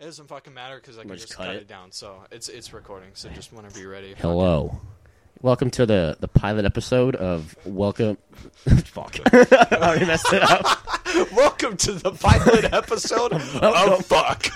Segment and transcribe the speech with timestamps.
[0.00, 1.62] It doesn't fucking matter because I can just, just cut, cut it.
[1.62, 1.68] it.
[1.68, 1.92] down.
[1.92, 3.10] So it's it's recording.
[3.12, 4.14] So just whenever you're ready.
[4.16, 4.80] Hello.
[5.42, 8.16] Welcome to the, the pilot episode of Welcome.
[8.84, 9.16] Fuck.
[9.30, 10.64] I already messed it up.
[11.34, 13.42] Welcome to the pilot episode of
[14.06, 14.46] Fuck.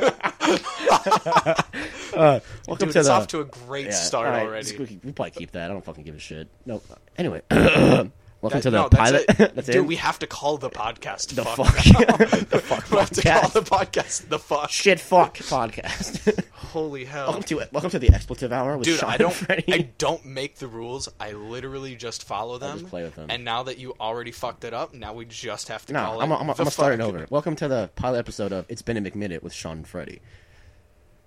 [2.15, 3.13] Uh, welcome Dude, to it's the.
[3.13, 4.79] off to a great Yeah, start right, already.
[4.79, 5.71] We probably keep that.
[5.71, 6.49] I don't fucking give a shit.
[6.65, 6.81] No.
[7.19, 7.43] Anyway.
[8.45, 9.25] welcome That- to the no, that's pilot.
[9.29, 9.55] it.
[9.55, 9.87] that's Dude, it.
[9.87, 11.75] we have to call the podcast the fuck.
[11.75, 12.19] fuck.
[12.51, 14.71] the fuck we have to call the podcast the fuck.
[14.71, 16.45] Shit fuck podcast.
[16.53, 17.27] Holy hell.
[17.29, 17.73] welcome to it.
[17.73, 19.47] Welcome to the expletive hour with Dude, Sean I don't.
[19.51, 21.09] I don't make the rules.
[21.19, 22.81] I literally just follow them.
[22.81, 23.29] just play with them.
[23.31, 26.21] And now that you already fucked it up, now we just have to No, call
[26.23, 26.35] I'm, it.
[26.35, 27.27] I'm, gonna start it over.
[27.31, 30.21] Welcome to the pilot episode of It's Been a McMinute with Sean and Freddie,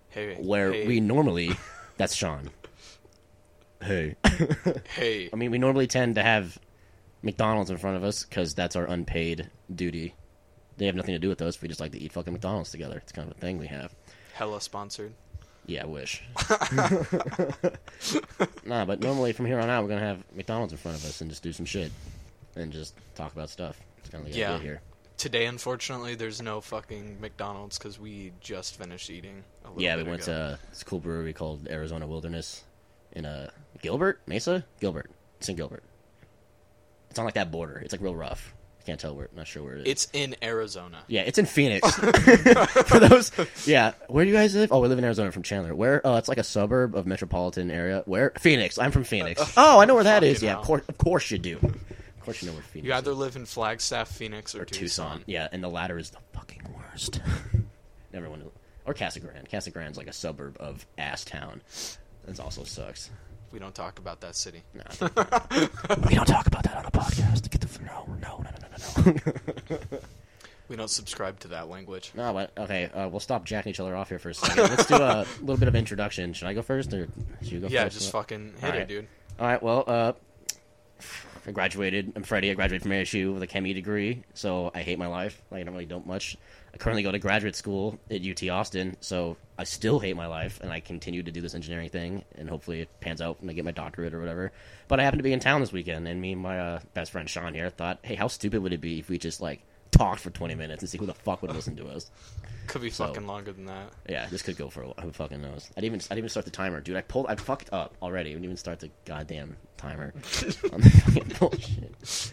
[0.09, 1.51] Hey, where hey, we normally,
[1.97, 2.51] that's Sean.
[3.81, 4.15] Hey,
[4.95, 6.57] Hey, I mean, we normally tend to have
[7.27, 10.15] McDonald's in front of us because that's our unpaid duty.
[10.77, 11.61] They have nothing to do with us.
[11.61, 12.97] We just like to eat fucking McDonald's together.
[12.97, 13.93] It's kind of a thing we have.
[14.33, 15.13] hella sponsored.
[15.65, 16.23] Yeah, I wish.
[18.65, 21.21] nah, but normally from here on out, we're gonna have McDonald's in front of us
[21.21, 21.91] and just do some shit
[22.55, 23.79] and just talk about stuff.
[23.99, 24.53] It's kind of the Yeah.
[24.53, 24.81] idea here.
[25.17, 29.43] Today, unfortunately, there's no fucking McDonald's because we just finished eating.
[29.65, 30.51] A little Yeah, we went ago.
[30.55, 32.63] to this cool brewery called Arizona Wilderness
[33.13, 33.49] in uh,
[33.81, 34.63] Gilbert Mesa.
[34.79, 35.09] Gilbert.
[35.47, 35.83] In Gilbert.
[37.09, 37.77] It's on like that border.
[37.83, 38.53] It's like real rough.
[38.79, 39.27] I can't tell where.
[39.35, 39.87] Not sure where it is.
[39.87, 40.99] It's in Arizona.
[41.07, 41.89] yeah, it's in Phoenix.
[41.95, 43.31] For those,
[43.65, 43.93] yeah.
[44.07, 44.71] Where do you guys live?
[44.71, 45.75] Oh, we live in Arizona from Chandler.
[45.75, 46.01] Where?
[46.05, 48.03] Oh, it's like a suburb of metropolitan area.
[48.05, 48.31] Where?
[48.39, 48.77] Phoenix.
[48.77, 49.41] I'm from Phoenix.
[49.41, 50.41] Uh, uh, oh, I know where that is.
[50.41, 51.57] Yeah, of course, of course you do.
[51.57, 52.85] Of course you know where Phoenix.
[52.85, 52.97] You is.
[52.97, 54.79] either live in Flagstaff, Phoenix, or, or Tucson.
[55.17, 55.23] Tucson.
[55.27, 57.19] Yeah, and the latter is the fucking worst.
[58.13, 58.43] Everyone,
[58.85, 59.49] or Casa Grande.
[59.49, 61.61] Casa Grande's like a suburb of Ass Town.
[62.25, 63.09] That also sucks.
[63.51, 64.63] We don't talk about that city.
[64.73, 64.83] No,
[66.09, 67.49] we don't talk about that on a podcast.
[67.49, 69.11] Get the no, no, no, no,
[69.69, 69.99] no, no.
[70.69, 72.11] We don't subscribe to that language.
[72.13, 74.63] no, but okay, uh, we'll stop jacking each other off here for a second.
[74.69, 76.33] Let's do a little bit of introduction.
[76.33, 77.07] Should I go first, or
[77.41, 77.99] should you go Yeah, first?
[77.99, 78.81] just fucking hit Alright.
[78.81, 79.07] it, dude.
[79.39, 79.63] All right.
[79.63, 80.13] Well, uh,
[81.47, 82.11] I graduated.
[82.13, 82.51] I'm Freddie.
[82.51, 85.41] I graduated from ASU with a ChemE degree, so I hate my life.
[85.49, 86.35] Like, I don't really don't much.
[86.73, 90.59] I currently go to graduate school at UT Austin, so I still hate my life,
[90.61, 93.53] and I continue to do this engineering thing, and hopefully it pans out and I
[93.53, 94.51] get my doctorate or whatever.
[94.89, 97.13] But I happen to be in town this weekend, and me and my uh, best
[97.13, 99.61] friend Sean here thought, hey, how stupid would it be if we just like
[99.97, 102.09] talked for 20 minutes and see who the fuck would listen to us?
[102.67, 103.91] Could be So- fucking longer than that.
[104.09, 104.95] Yeah, this could go for a while.
[105.01, 105.69] Who fucking knows?
[105.77, 106.97] I didn't even I didn't even start the timer, dude.
[106.97, 108.31] I pulled I fucked up already.
[108.31, 110.13] I didn't even start the goddamn timer.
[110.73, 112.31] on the fucking bullshit.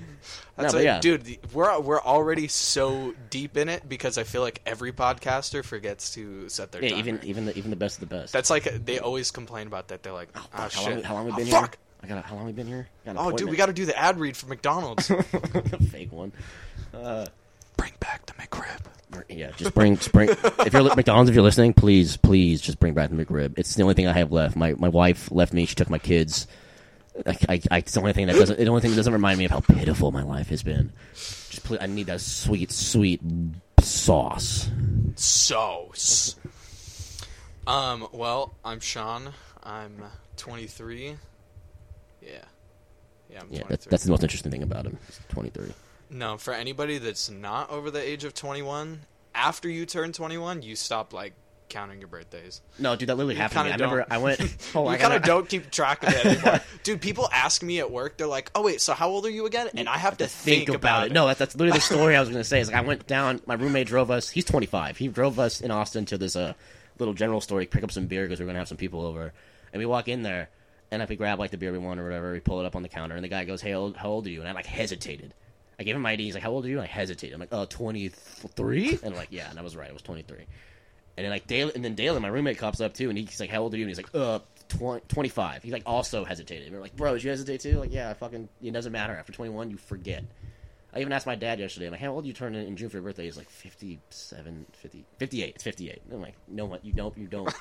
[0.56, 1.00] That's No, like, yeah.
[1.00, 6.14] dude, we're we're already so deep in it because I feel like every podcaster forgets
[6.14, 7.00] to set their Yeah, timer.
[7.00, 8.32] even even the even the best of the best.
[8.32, 10.02] That's like they always complain about that.
[10.02, 10.94] They're like, oh, ah, fuck, how shit.
[10.94, 11.78] long how long we Oh, been fuck.
[12.02, 12.88] I got how long we been here?
[13.06, 15.06] Got Oh, dude, we got to do the ad read for McDonald's.
[15.90, 16.32] fake one.
[17.76, 18.80] Bring back the McRib.
[19.28, 22.94] Yeah, just bring just bring if you're McDonald's if you're listening, please please just bring
[22.94, 23.54] back the McRib.
[23.56, 24.56] It's the only thing I have left.
[24.56, 25.66] My my wife left me.
[25.66, 26.46] She took my kids.
[27.26, 28.58] I, I, I, it's the only thing that doesn't.
[28.58, 30.92] The only thing that doesn't remind me of how pitiful my life has been.
[31.12, 33.20] Just please, I need that sweet, sweet
[33.80, 34.68] sauce.
[35.14, 36.34] Sauce.
[37.68, 39.32] um, well, I'm Sean.
[39.62, 40.02] I'm
[40.36, 41.16] 23.
[42.20, 42.28] Yeah,
[43.30, 43.64] yeah, I'm Yeah, 23.
[43.68, 44.98] that's, that's the most interesting thing about him.
[45.06, 45.72] He's 23.
[46.14, 49.00] No, for anybody that's not over the age of 21,
[49.34, 51.32] after you turn 21, you stop like
[51.68, 52.60] counting your birthdays.
[52.78, 53.70] No, dude, that literally happened to me.
[53.72, 54.06] I remember.
[54.08, 54.40] I went.
[54.76, 56.60] Oh, you kind of don't keep track of it anymore.
[56.84, 59.46] Dude, people ask me at work, they're like, "Oh wait, so how old are you
[59.46, 61.12] again?" And I have to think, about, it.
[61.12, 62.60] No, that's, that's literally the story I was going to say.
[62.60, 63.40] Is like I went down.
[63.46, 64.30] My roommate drove us.
[64.30, 64.96] He's 25.
[64.98, 66.54] He drove us in Austin to this uh,
[67.00, 68.76] little general store, to pick up some beer because we are going to have some
[68.78, 69.32] people over.
[69.72, 70.50] And we walk in there,
[70.92, 72.76] and if we grab like the beer we want or whatever, we pull it up
[72.76, 74.52] on the counter, and the guy goes, "Hey, old, how old are you?" And I
[74.52, 75.34] like hesitated.
[75.78, 76.24] I gave him my ID.
[76.24, 77.32] He's like, "How old are you?" And I hesitate.
[77.32, 79.90] I'm like, "Oh, 23." And I'm like, "Yeah," and I was right.
[79.90, 80.38] I was 23.
[81.16, 83.50] And then like Dale, and then Dale, my roommate, cops up too, and he's like,
[83.50, 86.66] "How old are you?" And he's like, "Uh, 20, 25." He's like also hesitated.
[86.66, 88.48] And we're like, "Bro, did you hesitate too?" Like, "Yeah, I fucking.
[88.62, 89.14] It doesn't matter.
[89.14, 90.24] After 21, you forget."
[90.94, 91.86] I even asked my dad yesterday.
[91.86, 94.66] I'm like, "How old you turn in, in June for your birthday?" He's like, 57,
[94.72, 95.54] 50, 58.
[95.56, 96.02] It's 58.
[96.12, 96.84] I'm like, "No, what?
[96.84, 97.16] You don't.
[97.18, 97.52] You don't.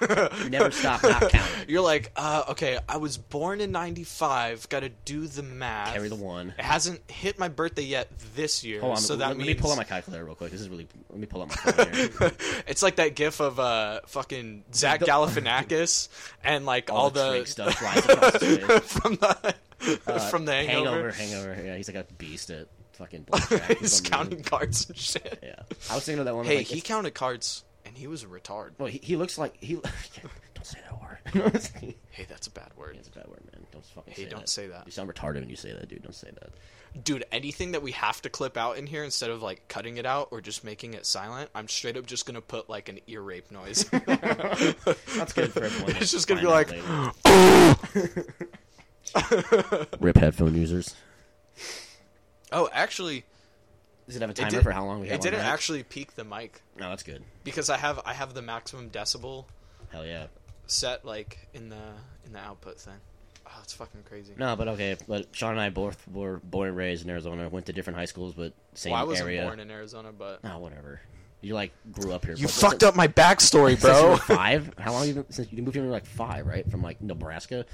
[0.44, 1.66] you never stop not counting.
[1.68, 4.70] You're like, uh, okay, I was born in '95.
[4.70, 5.94] Got to do the math.
[5.94, 8.98] Carry the one." It hasn't hit my birthday yet this year, Hold on.
[8.98, 10.52] so let, that let means me pull out my calculator real quick.
[10.52, 10.88] This is really.
[11.10, 12.10] Let me pull out my here.
[12.68, 16.08] it's like that gif of uh fucking Zach Galifianakis
[16.44, 18.92] and like all, All, the, the stuff flies across face.
[18.92, 19.56] from the
[20.08, 21.12] Uh, from the hangover.
[21.12, 21.66] hangover, hangover.
[21.68, 23.78] Yeah, he's like a beast at fucking blackjack.
[23.80, 25.40] He's counting cards and shit.
[25.44, 25.56] Yeah,
[25.92, 26.46] I was thinking of that one.
[26.46, 28.72] Hey, like, he it's- counted cards and he was a retard.
[28.78, 29.74] Well, he, he looks like he.
[30.54, 31.10] Don't say that word.
[32.12, 32.96] Hey, that's a bad word.
[33.00, 33.66] it's a bad word, man.
[33.72, 34.50] Don't fucking Hey, say don't that.
[34.50, 34.84] say that.
[34.86, 36.04] You sound retarded when you say that, dude.
[36.04, 36.52] Don't say that.
[37.04, 40.06] Dude, anything that we have to clip out in here instead of like cutting it
[40.06, 43.22] out or just making it silent, I'm straight up just gonna put like an ear
[43.22, 43.86] rape noise.
[43.90, 45.96] That's good for everyone.
[45.98, 46.70] It's just gonna be like.
[50.00, 50.96] Rip headphone users.
[52.54, 53.26] Oh, actually,
[54.08, 55.40] Does it have a it, timer did, for how long we have it on didn't
[55.44, 55.48] mic?
[55.54, 57.24] actually peak the mic No, that's good.
[57.44, 59.46] because I have I have the maximum decibel
[59.92, 60.28] Hell yeah.
[60.68, 61.82] set like in the
[62.26, 62.94] in the output thing.
[63.46, 64.34] Oh, it's fucking crazy.
[64.38, 64.96] No, but okay.
[65.08, 67.50] But Sean and I both were born and raised in Arizona.
[67.50, 69.44] Went to different high schools, but same well, I wasn't area.
[69.44, 71.02] born in Arizona, but No, whatever.
[71.42, 72.36] You like grew up here.
[72.36, 74.10] you but- fucked up my backstory, Since you bro.
[74.12, 74.74] were five?
[74.80, 75.84] How long you been since you moved here?
[75.84, 76.70] when you were like five, right?
[76.72, 77.66] From like Nebraska,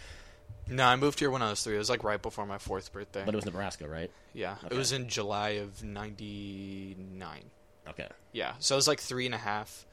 [0.70, 1.76] no, I moved here when I was three.
[1.76, 3.24] It was like right before my fourth birthday.
[3.26, 4.12] but it was Nebraska, right?
[4.34, 4.76] yeah, Okay.
[4.76, 7.44] it was in July of '99.
[7.90, 9.86] Okay, Yeah, so it was like three and a half.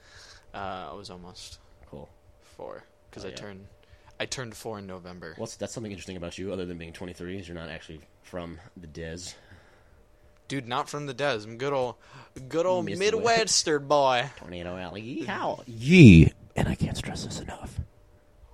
[0.54, 1.58] Uh, I was almost
[1.90, 2.08] cool.
[2.56, 3.36] four because Oh, I yeah.
[3.36, 3.66] turned
[4.20, 5.34] I turned four in November.
[5.36, 8.58] What's that's something interesting about you, other than being 23, is you're not actually from
[8.76, 9.32] the Des.
[10.48, 11.40] Dude, not from the Des.
[11.44, 11.96] I'm good old,
[12.48, 12.98] good old Mr.
[12.98, 14.30] Midwestern boy.
[14.36, 15.24] Tornado Alley.
[15.26, 15.62] Yeehaw.
[15.66, 16.32] Yee.
[16.54, 17.80] And I can't stress this enough.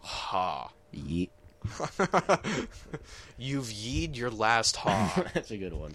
[0.01, 0.71] Ha.
[0.91, 1.31] Yee.
[3.39, 5.25] You've yeed your last ha.
[5.35, 5.95] That's a good one.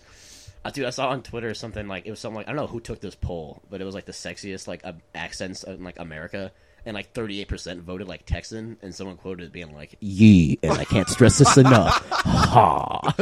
[0.66, 2.68] Uh, dude, I saw on Twitter something like it was something like I don't know
[2.68, 6.00] who took this poll, but it was like the sexiest like uh, accents in like
[6.00, 6.52] America,
[6.86, 10.74] and like 38 percent voted like Texan, and someone quoted it being like "Yee," and
[10.74, 12.06] I can't stress this enough.
[12.10, 13.14] Ha.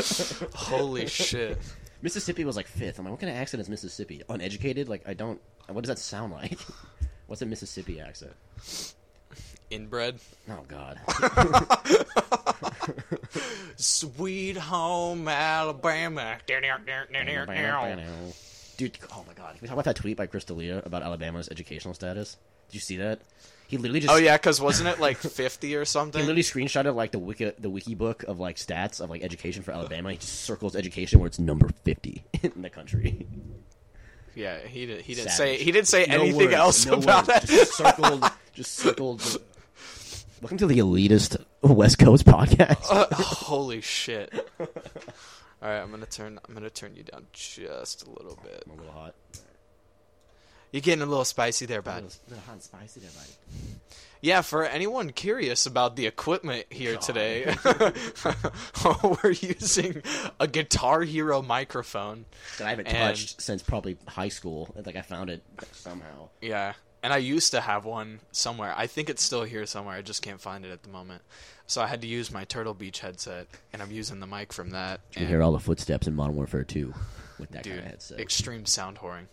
[0.55, 1.59] Holy shit.
[2.01, 2.99] Mississippi was like fifth.
[2.99, 4.21] I'm like, what kind of accent is Mississippi?
[4.29, 4.89] Uneducated?
[4.89, 5.39] Like I don't.
[5.67, 6.57] What does that sound like?
[7.27, 8.33] What's a Mississippi accent?
[9.69, 10.19] Inbred.
[10.49, 10.99] Oh God.
[13.77, 16.37] Sweet home Alabama.
[18.77, 19.51] Dude, oh my God.
[19.53, 22.37] Can we talk about that tweet by Chris D'Elia about Alabama's educational status?
[22.69, 23.19] Did you see that?
[23.67, 26.21] He literally just Oh yeah, because wasn't it like 50 or something?
[26.21, 29.63] He literally screenshotted like the wiki the wiki book of like stats of like education
[29.63, 30.11] for Alabama.
[30.11, 33.25] He just circles education where it's number fifty in the country.
[34.35, 35.01] Yeah, he did.
[35.01, 35.57] He didn't Savage.
[35.59, 35.63] say.
[35.63, 37.45] He didn't say No anything words, else no about words.
[37.45, 37.47] it.
[37.55, 38.23] Just circled.
[38.53, 39.41] Just circled.
[40.45, 42.85] Welcome to the elitist West Coast podcast.
[42.91, 44.31] Uh, holy shit!
[44.59, 44.67] All
[45.59, 46.39] right, I'm gonna turn.
[46.47, 48.61] I'm gonna turn you down just a little bit.
[48.63, 49.15] I'm a little hot.
[50.71, 52.03] You're getting a little spicy there, A bud.
[52.03, 53.31] little, little hot and spicy there, buddy.
[54.21, 57.01] Yeah, for anyone curious about the equipment here God.
[57.01, 57.55] today,
[59.23, 60.03] we're using
[60.39, 62.25] a Guitar Hero microphone.
[62.59, 64.71] That I haven't And- touched since probably high school.
[64.85, 66.29] Like I found it somehow.
[66.39, 66.73] Yeah,
[67.05, 68.73] and I used to have one somewhere.
[68.75, 69.95] I think it's still here somewhere.
[69.95, 71.21] I just can't find it at the moment.
[71.67, 74.71] So I had to use my Turtle Beach headset, and I'm using the mic from
[74.71, 75.01] that.
[75.11, 76.91] You can and- hear all the footsteps in Modern Warfare 2
[77.37, 78.19] with that dude, kind of headset.
[78.19, 79.27] extreme sound whoring.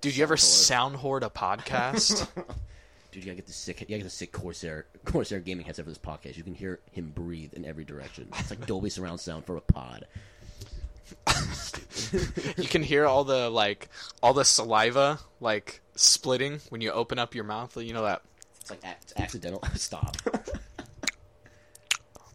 [0.00, 2.26] Dude, you ever sound hoard a podcast?
[3.12, 3.80] Dude, you gotta get the sick.
[3.82, 6.38] You gotta get the sick Corsair Corsair gaming headset for this podcast.
[6.38, 8.28] You can hear him breathe in every direction.
[8.38, 10.06] It's like Dolby surround sound for a pod.
[12.56, 13.88] You can hear all the like
[14.22, 17.76] all the saliva like splitting when you open up your mouth.
[17.76, 18.22] You know that.
[18.60, 19.62] It's like it's accidental.
[19.74, 20.16] Stop.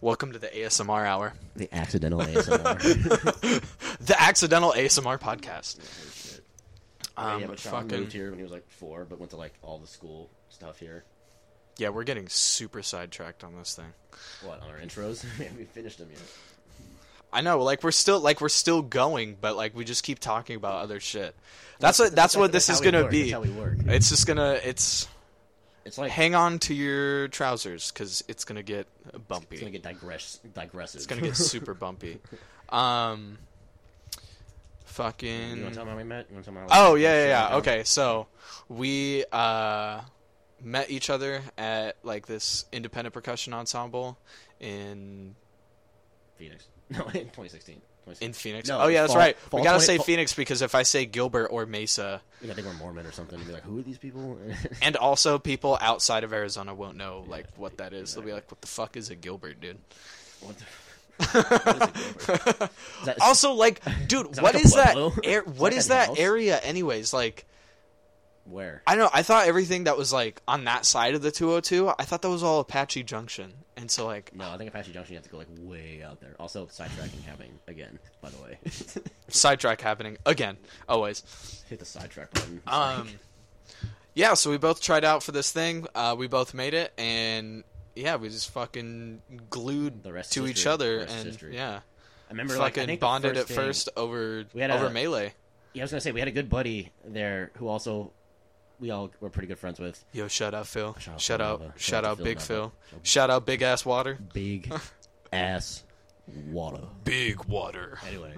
[0.01, 2.79] Welcome to the ASMR hour, the accidental ASMR.
[4.05, 6.41] the accidental ASMR podcast.
[7.17, 9.37] Um, yeah, but Sean fucking moved here when he was like four, but went to
[9.37, 11.05] like all the school stuff here.
[11.77, 13.93] yeah, we're getting super sidetracked on this thing.
[14.43, 15.25] What on our intros?
[15.39, 16.21] we haven't finished them yet.
[17.35, 20.55] I know, like we're still like we're still going, but like we just keep talking
[20.55, 21.35] about other shit.
[21.79, 23.11] That's what that's what this is gonna work.
[23.11, 23.23] be.
[23.23, 23.79] That's how we work.
[23.87, 25.09] It's just gonna it's
[25.83, 28.87] It's like hang on to your trousers because it's gonna get
[29.27, 29.47] bumpy.
[29.51, 30.99] it's gonna get digress digressive.
[30.99, 32.19] It's gonna get super bumpy.
[32.69, 33.37] Um,
[34.85, 35.57] fucking.
[35.57, 36.27] you want to tell me how we met?
[36.29, 37.57] You want to tell me how Oh yeah, yeah, yeah.
[37.57, 38.27] Okay, so
[38.69, 39.99] we uh
[40.63, 44.17] met each other at like this independent percussion ensemble
[44.61, 45.35] in
[46.37, 46.65] Phoenix.
[46.89, 47.75] No, in 2016.
[48.05, 48.27] 2016.
[48.27, 48.69] in Phoenix.
[48.69, 49.35] No, oh yeah, that's fall- right.
[49.37, 52.53] fall we gotta 20 say fall- Phoenix because if I say Gilbert or Mesa, I
[52.53, 53.37] think we're Mormon or something.
[53.39, 54.37] And be like, who are these people?
[54.81, 58.13] and also people outside of Arizona won't know like what that is.
[58.13, 59.79] They'll be like, "What the fuck is a Gilbert, dude?"
[60.41, 60.65] what the?
[61.31, 62.29] what is?
[62.99, 64.95] Is that- Also, like, dude, that what like is that?
[65.23, 67.13] Air, Is what that is that area, anyways?
[67.13, 67.45] Like,
[68.45, 68.81] where?
[68.87, 69.09] I don't know.
[69.13, 72.29] I thought everything that was like on that side of the 202, I thought that
[72.29, 73.53] was all Apache Junction.
[73.77, 76.21] And so like No, I think Apache Junction you have to go like way out
[76.21, 76.35] there.
[76.39, 77.99] Also, sidetracking happening again.
[78.21, 78.57] By the way,
[79.27, 81.63] sidetrack happening again, always.
[81.69, 82.61] hit the sidetrack button.
[82.65, 83.17] It's Um, like-
[84.13, 84.33] yeah.
[84.35, 85.87] So we both tried out for this thing.
[85.93, 87.63] Uh, we both made it, and
[87.95, 91.79] yeah, we just fucking glued The rest to each other, and yeah,
[92.29, 94.91] I remember like I think bonded first at thing- first over We had over a-
[94.91, 95.33] melee.
[95.73, 98.13] Yeah, I was gonna say we had a good buddy there who also
[98.79, 100.03] we all were pretty good friends with.
[100.13, 100.95] Yo, shout out Phil.
[100.99, 101.73] Shout out Shout out, Nova.
[101.77, 102.45] shout out, Phil Big Nova.
[102.47, 102.73] Phil.
[103.03, 104.17] Shout out Big Ass Water.
[104.33, 104.71] Big
[105.33, 105.83] ass
[106.47, 106.81] water.
[107.03, 107.97] Big Water.
[108.07, 108.33] Anyway,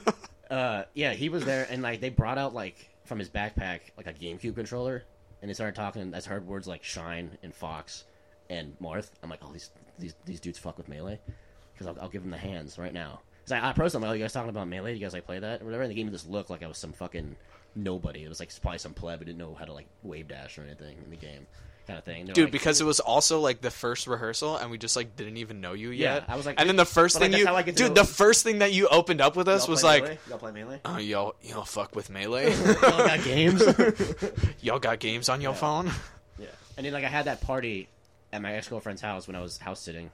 [0.50, 4.06] uh, yeah, he was there, and like they brought out like from his backpack like
[4.06, 5.04] a GameCube controller,
[5.42, 6.02] and they started talking.
[6.02, 8.04] And I heard words like Shine and Fox
[8.48, 9.10] and Marth.
[9.22, 11.18] I'm like, oh, these these these dudes fuck with melee,
[11.72, 13.20] because I'll, I'll give them the hands right now.
[13.46, 14.92] Cause I, I approached them, like, oh, you guys talking about melee?
[14.92, 15.82] Do You guys like play that or whatever?
[15.82, 17.36] And they gave me this look like I was some fucking
[17.74, 18.24] nobody.
[18.24, 20.62] It was like probably some pleb who didn't know how to like wave dash or
[20.62, 21.46] anything in the game,
[21.86, 22.24] kind of thing.
[22.26, 25.16] They're Dude, like- because it was also like the first rehearsal, and we just like
[25.16, 26.24] didn't even know you Yeah, yet.
[26.28, 28.58] I was like- and then the first but, like, thing you, dude, the first thing
[28.58, 30.18] that you opened up with us was like, melee?
[30.28, 30.80] y'all play melee.
[30.84, 32.50] "Oh, y'all, y'all fuck with melee.
[32.64, 33.62] Y'all got games.
[34.60, 35.58] y'all got games on your Yeah.
[35.58, 35.90] phone."
[36.38, 36.46] Yeah.
[36.76, 37.88] And then like I had that party
[38.32, 40.10] at my ex girlfriend's house when I was house sitting.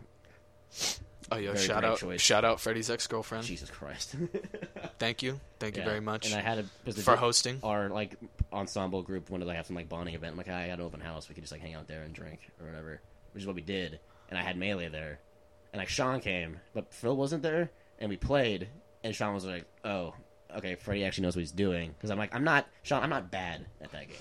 [1.33, 2.21] Oh, yo, Very shout out, choice.
[2.21, 3.45] shout out, Freddie's ex girlfriend.
[3.45, 4.15] Jesus Christ.
[4.99, 5.89] Thank you, thank you Yeah.
[5.89, 7.59] very much And I had a for hosting.
[7.63, 8.15] our like
[8.53, 10.33] ensemble group wanted to like, have some like bonding event.
[10.33, 11.29] I'm like, I had an open house.
[11.29, 13.01] We could just like hang out there and drink or whatever,
[13.33, 13.99] which is what we did.
[14.31, 15.19] And I had melee there,
[15.73, 18.69] and like Sean came, but Phil wasn't there, and we played.
[19.05, 20.15] And Sean was like, "Oh,
[20.57, 23.03] okay, Freddie actually knows what he's doing." Because I'm like, I'm not Sean.
[23.03, 24.17] I'm not bad at that game.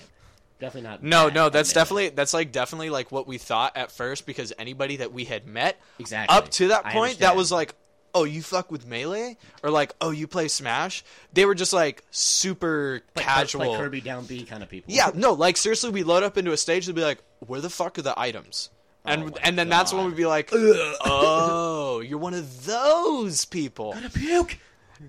[0.58, 1.02] Definitely not.
[1.02, 1.80] No, bad no, that's Melee.
[1.84, 5.46] definitely that's like definitely like what we thought at first because anybody that we had
[5.46, 7.74] met exactly up to that point that was like,
[8.14, 12.02] "Oh, you fuck with melee?" or like, "Oh, you play Smash?" They were just like
[12.10, 13.68] super like, casual.
[13.72, 14.94] like Kirby down B kind of people.
[14.94, 17.68] Yeah, no, like seriously, we load up into a stage and be like, "Where the
[17.70, 18.70] fuck are the items?"
[19.04, 23.44] Oh and Oh and then that's when we'd be like, "Oh, you're one of those
[23.44, 24.58] people." puke.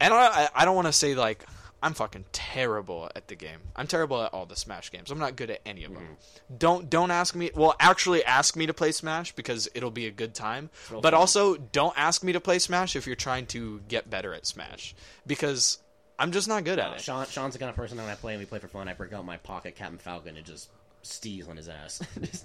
[0.01, 1.45] And I- I don't want to say like
[1.81, 3.59] I'm fucking terrible at the game.
[3.75, 5.11] I'm terrible at all the Smash games.
[5.11, 6.03] I'm not good at any of them.
[6.03, 6.55] Mm-hmm.
[6.57, 7.51] Don't don't ask me.
[7.53, 10.69] Well, actually, ask me to play Smash because it'll be a good time.
[10.89, 11.13] But fun.
[11.13, 14.95] also, don't ask me to play Smash if you're trying to get better at Smash
[15.27, 15.79] because
[16.17, 17.01] I'm just not good at it.
[17.01, 18.87] Sean, Sean's the kind of person that when I play and we play for fun,
[18.87, 20.69] I break out my pocket Captain Falcon and just
[21.03, 22.01] steals on his ass.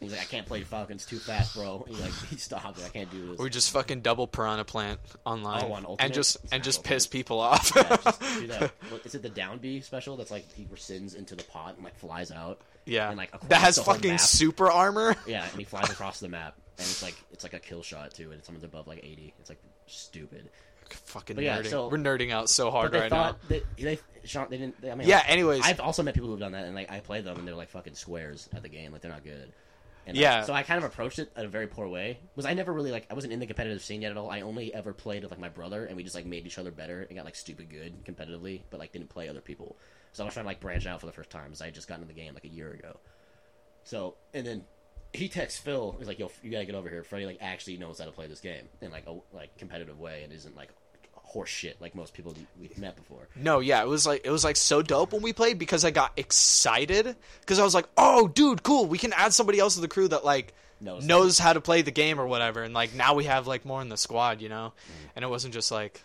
[0.00, 1.84] He's like, I can't play Falcons too fast, bro.
[1.88, 2.84] He's like, he stop it.
[2.84, 3.38] I can't do this.
[3.38, 6.04] We just fucking double Piranha Plant online Oh, on Ultimate?
[6.06, 6.94] and just It's and just Ultimate.
[6.94, 7.70] piss people off.
[7.76, 8.70] yeah, just do that.
[8.88, 10.16] What, is it the down B special?
[10.16, 12.60] That's like he rescinds into the pot and like flies out.
[12.86, 15.14] yeah, And, like, that has fucking super armor.
[15.26, 18.14] Yeah, and he flies across the map, and it's like it's like a kill shot
[18.14, 19.34] too, and it's someone's above like eighty.
[19.38, 20.48] It's like stupid.
[20.88, 21.66] fucking But yeah, nerding.
[21.70, 23.36] so- We're nerding out so hard they right now.
[23.48, 24.80] they Sean they didn't.
[24.80, 25.18] They, I mean, Yeah.
[25.18, 27.46] like, Anyways, I've also met people who've done that, and like I play them, and
[27.46, 28.92] they're like fucking squares at the game.
[28.92, 29.52] Like they're not good.
[30.10, 30.42] And I- Yeah.
[30.42, 32.18] so I kind of approached it in a very poor way.
[32.36, 34.30] Was I never really like I wasn't in the competitive scene yet at all.
[34.30, 36.70] I only ever played with like my brother, and we just like made each other
[36.70, 39.76] better and got like stupid good competitively, but like didn't play other people.
[40.12, 41.74] So I was trying to like branch out for the first time, because I had
[41.74, 42.98] just gotten in the game like a year ago.
[43.84, 44.64] So and then
[45.12, 45.94] he texts Phil.
[45.98, 48.26] He's like, "Yo, you gotta get over here." Freddie like actually knows how to play
[48.26, 50.70] this game in like a like competitive way, and isn't like
[51.30, 53.28] horse shit like most people we've met before.
[53.36, 55.92] No, yeah, it was like it was like so dope when we played because I
[55.92, 58.86] got excited because I was like, "Oh, dude, cool!
[58.86, 61.06] We can add somebody else to the crew that like Knows.
[61.06, 63.80] knows how to play the game or whatever." And like now we have like more
[63.80, 64.72] in the squad, you know.
[64.76, 65.10] Mm.
[65.16, 66.02] And it wasn't just like,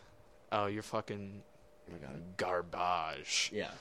[0.51, 1.41] "Oh, you're fucking
[1.89, 1.95] Oh
[2.37, 3.71] garbage." Yeah.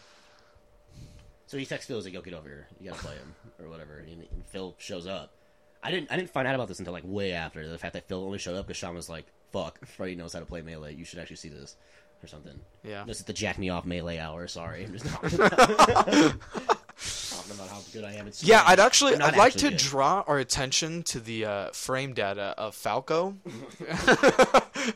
[1.47, 2.67] So he texts Phil, he's like, "Yo, get over here.
[2.81, 5.31] You gotta play him or whatever." And, and Phil shows up.
[5.83, 6.11] I didn't.
[6.11, 8.39] I didn't find out about this until like way after the fact that Phil only
[8.39, 10.95] showed up because Sean was like, "Fuck, Freddie knows how to play melee.
[10.95, 11.77] You should actually see this."
[12.23, 12.59] Or something.
[12.83, 13.05] Yeah.
[13.07, 14.49] This is the jack me off melee hour.
[14.49, 15.41] Sorry, I'm just talking
[17.53, 18.27] about how good I am.
[18.27, 19.79] At Yeah, I'd actually I'd like actually to good.
[19.79, 23.37] draw our attention to the uh, frame data of Falco.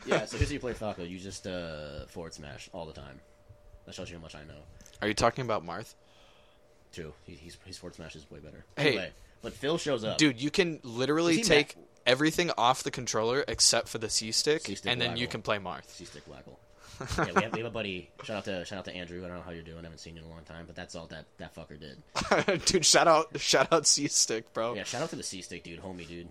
[0.05, 1.03] yeah, so here's how you play Falco.
[1.03, 3.19] You just uh, forward smash all the time.
[3.85, 4.61] That shows you how much I know.
[5.01, 5.93] Are you talking about Marth?
[6.91, 7.13] Too.
[7.25, 8.65] He, he's his forward smash is way better.
[8.75, 8.87] Hey.
[8.87, 9.11] Anyway,
[9.41, 10.17] but Phil shows up.
[10.17, 14.91] Dude, you can literally take everything off the controller except for the C stick, C-stick
[14.91, 15.89] and then you can play Marth.
[15.89, 16.59] C stick waggle.
[17.17, 18.09] yeah, we have, we have a buddy.
[18.23, 19.23] Shout out to shout out to Andrew.
[19.23, 19.79] I don't know how you're doing.
[19.79, 22.65] I haven't seen you in a long time, but that's all that that fucker did.
[22.65, 24.73] dude, shout out, shout out C stick, bro.
[24.73, 26.27] Yeah, shout out to the C stick dude, homie dude,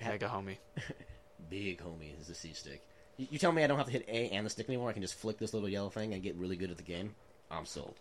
[0.00, 0.56] Mega homie.
[1.50, 2.82] big homie is the C stick.
[3.18, 4.88] You, you tell me I don't have to hit A and the stick anymore.
[4.88, 7.14] I can just flick this little yellow thing and get really good at the game.
[7.50, 7.94] I'm sold.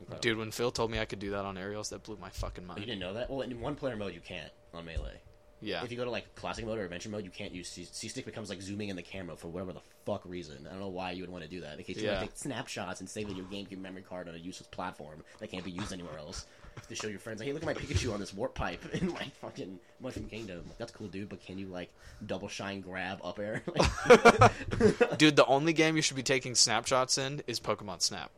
[0.00, 0.20] Incredible.
[0.20, 2.64] Dude, when Phil told me I could do that on aerials, that blew my fucking
[2.64, 2.80] oh, mind.
[2.80, 3.30] you didn't know that?
[3.30, 5.20] Well, in one player mode you can't on melee.
[5.62, 5.84] Yeah.
[5.84, 8.08] If you go to like classic mode or adventure mode, you can't use C, C
[8.08, 10.66] stick becomes like zooming in the camera for whatever the fuck reason.
[10.66, 11.78] I don't know why you would want to do that.
[11.78, 12.12] In case you Yeah.
[12.12, 15.50] want to take snapshots and save your GameCube memory card on a useless platform that
[15.50, 16.46] can't be used anywhere else.
[16.88, 19.08] To show your friends, like, hey, look at my Pikachu on this warp pipe in
[19.08, 20.62] my fucking Mushroom Kingdom.
[20.66, 21.28] Like, that's cool, dude.
[21.28, 21.90] But can you like
[22.24, 23.62] double shine grab up air?
[24.08, 28.30] Like, Dude, the only game you should be taking snapshots in is Pokemon Snap.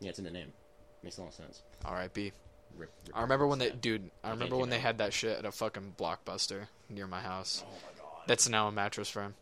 [0.00, 0.52] Yeah, it's in the name.
[1.02, 1.62] Makes a lot of sense.
[1.84, 2.32] R.I.P.
[2.76, 4.10] Rip, rip, I remember when they, dude.
[4.22, 4.82] I remember when they out.
[4.82, 7.64] had that shit at a fucking blockbuster near my house.
[7.66, 8.22] Oh my god.
[8.26, 9.34] That's now a mattress firm.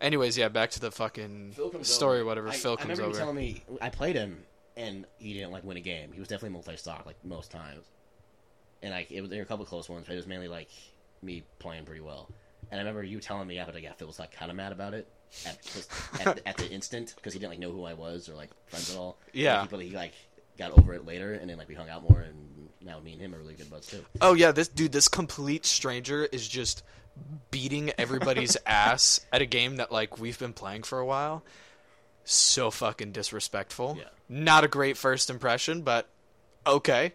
[0.00, 2.26] Anyways, yeah, back to the fucking Phil comes story, over.
[2.26, 2.48] whatever.
[2.48, 3.18] I, Phil I comes remember you over.
[3.18, 4.42] telling me I played him,
[4.76, 6.12] and he didn't like win a game.
[6.12, 7.84] He was definitely multi stock like most times,
[8.82, 10.70] and like it was there were a couple close ones, but it was mainly like
[11.22, 12.28] me playing pretty well.
[12.70, 14.72] And I remember you telling me after like yeah, Phil was like kind of mad
[14.72, 15.06] about it
[15.46, 18.50] at at, at the instant because he didn't like know who I was or like
[18.66, 19.18] friends at all.
[19.32, 19.60] Yeah.
[19.60, 20.12] Like, but he like
[20.58, 23.20] got over it later, and then like we hung out more, and now me and
[23.20, 24.04] him are really good buds too.
[24.20, 26.82] Oh yeah, this dude, this complete stranger is just
[27.50, 31.42] beating everybody's ass at a game that like we've been playing for a while.
[32.24, 33.96] So fucking disrespectful.
[33.98, 34.04] Yeah.
[34.28, 36.08] Not a great first impression, but
[36.66, 37.14] okay.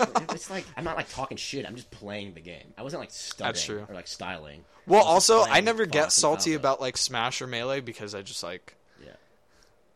[0.00, 1.66] It's like I'm not like talking shit.
[1.66, 2.72] I'm just playing the game.
[2.76, 4.64] I wasn't like studying or like styling.
[4.86, 6.60] Well, I also, I never get salty Falco.
[6.60, 8.74] about like Smash or Melee because I just like
[9.04, 9.12] Yeah.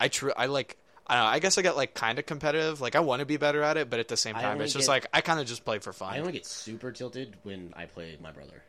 [0.01, 2.81] I true I like I don't know, I guess I get like kind of competitive.
[2.81, 4.87] Like I want to be better at it, but at the same time, it's just
[4.87, 6.15] get- like I kind of just play for fun.
[6.15, 8.63] I only get super tilted when I play my brother.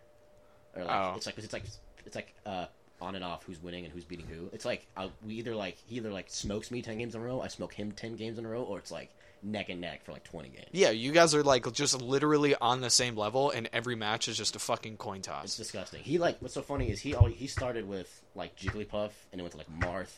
[0.75, 1.13] Or like Oh.
[1.16, 1.63] it's like it's like
[2.06, 2.66] it's like uh,
[3.02, 4.50] on and off who's winning and who's beating who.
[4.54, 7.24] It's like uh, we either like he either like smokes me ten games in a
[7.24, 9.10] row, I smoke him ten games in a row, or it's like
[9.43, 10.69] neck and neck for like twenty games.
[10.71, 14.38] yeah, you guys are like just literally on the same level, and every match is
[14.38, 15.45] just a fucking coin toss.
[15.45, 16.01] It's disgusting.
[16.01, 19.41] He like what's so funny is he always, he started with like Jigglypuff and then
[19.41, 20.13] went to like Marth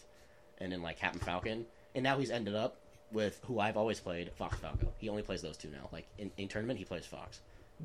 [0.60, 1.66] and then like Captain Falcon
[1.96, 2.76] and now he's ended up
[3.12, 4.88] with who I've always played Fox Falco.
[4.98, 5.90] He only plays those two now.
[5.92, 7.40] Like in, in tournament he plays Fox.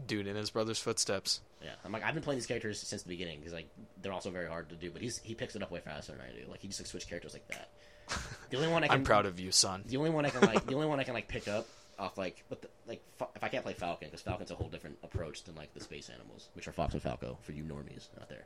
[0.06, 1.40] Dude in his brother's footsteps.
[1.62, 3.68] Yeah, I'm like I've been playing these characters since the beginning because like
[4.02, 4.90] they're also very hard to do.
[4.90, 6.50] But he's he picks it up way faster than I do.
[6.50, 7.70] Like he just like switch characters like that.
[8.50, 9.84] The only one I can, I'm proud of you, son.
[9.86, 11.66] The only one I can like the only one I can like pick up
[11.98, 13.02] off like but the, like
[13.36, 16.08] if I can't play Falcon because Falcon's a whole different approach than like the space
[16.08, 18.44] animals, which are Fox and Falco for you normies out there.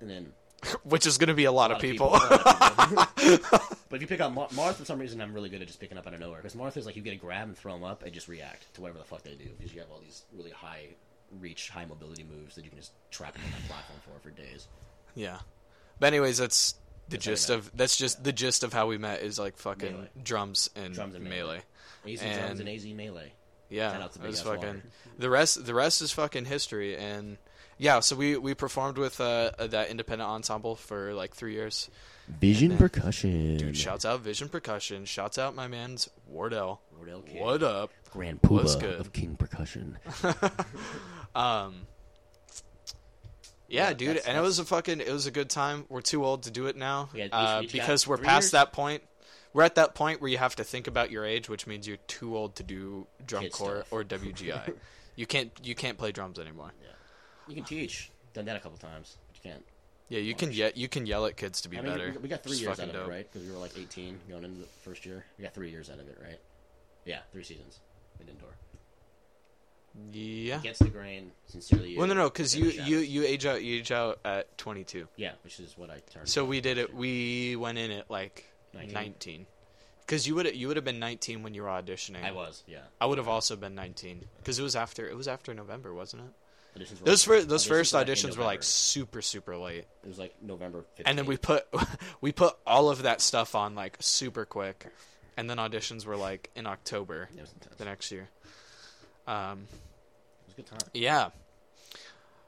[0.00, 0.32] And then
[0.84, 2.10] Which is going to be a lot, a of lot people.
[2.10, 3.58] lot of people.
[3.90, 5.78] but if you pick up Mar- Marth, for some reason, I'm really good at just
[5.78, 6.38] picking up out of nowhere.
[6.38, 8.72] Because Marth is like you get a grab and throw them up and just react
[8.74, 9.50] to whatever the fuck they do.
[9.58, 10.86] Because you have all these really high
[11.40, 14.34] reach, high mobility moves that you can just trap them on that platform for for
[14.34, 14.66] days.
[15.14, 15.38] yeah.
[16.00, 16.74] But anyways, that's
[17.08, 19.38] the That's how we gist of that's just the gist of how we met is
[19.38, 20.08] like fucking Melee.
[20.22, 21.62] drums and, Drums and melee.
[22.04, 22.14] melee.
[22.14, 23.32] AZ And- drums and AZ melee.
[23.68, 24.82] Yeah, Shout it was fucking Water.
[25.18, 25.66] the rest.
[25.66, 27.36] The rest is fucking history, and
[27.78, 27.98] yeah.
[27.98, 31.90] So we we performed with uh, that independent ensemble for like three years.
[32.40, 33.56] Vision percussion.
[33.56, 35.04] Dude, shouts out Vision Percussion.
[35.04, 36.80] Shouts out my man's Wardell.
[36.96, 37.40] Wardell King.
[37.42, 37.90] What up?
[38.10, 39.00] Grand What's Poobah good?
[39.00, 39.98] of King Percussion.
[41.34, 41.86] Um.
[43.68, 45.84] Yeah, Yeah, dude, that's- and it was a fucking it was a good time.
[45.88, 48.50] We're too old to do it now Yeah, uh, because we're past years?
[48.52, 49.02] that point.
[49.52, 51.96] We're at that point where you have to think about your age, which means you're
[52.06, 53.92] too old to do drum Kid corps stuff.
[53.92, 54.74] or WGI.
[55.16, 56.72] you can't you can't play drums anymore.
[56.82, 56.88] Yeah.
[57.48, 58.10] You can teach.
[58.34, 59.64] Done that a couple times, but you can't.
[60.08, 62.14] Yeah, you can ye- you can yell at kids to be I mean, better.
[62.22, 63.08] we, got three It's years out of dope.
[63.08, 63.32] it, right?
[63.32, 65.24] Because we were like 18 going into the first year.
[65.38, 66.38] We got three years out of it, right?
[67.06, 67.80] Yeah, three seasons
[68.20, 68.50] in indoor.
[70.12, 70.58] Yeah.
[70.60, 71.96] Against the grain, sincerely.
[71.96, 75.08] Well, no, you, no, because you you you age out you age out at 22.
[75.16, 76.28] Yeah, which is what I turned.
[76.28, 76.94] So we did it.
[76.94, 78.92] We went in at like 19.
[78.92, 79.46] 19.
[80.00, 82.22] Because you would you would have been 19 when you were auditioning.
[82.24, 82.78] I was, yeah.
[83.00, 86.22] I would have also been 19 because it was after it was after November, wasn't
[86.22, 86.78] it?
[86.78, 89.56] Auditions were Those like- first those auditions first were like auditions were like super super
[89.56, 91.02] late, It was like November 15th.
[91.06, 91.66] and then we put
[92.20, 94.86] we put all of that stuff on like super quick,
[95.38, 97.28] and then auditions were like in October
[97.78, 98.28] the next year.
[99.26, 99.66] Um,
[100.58, 100.90] a good time.
[100.94, 101.28] yeah.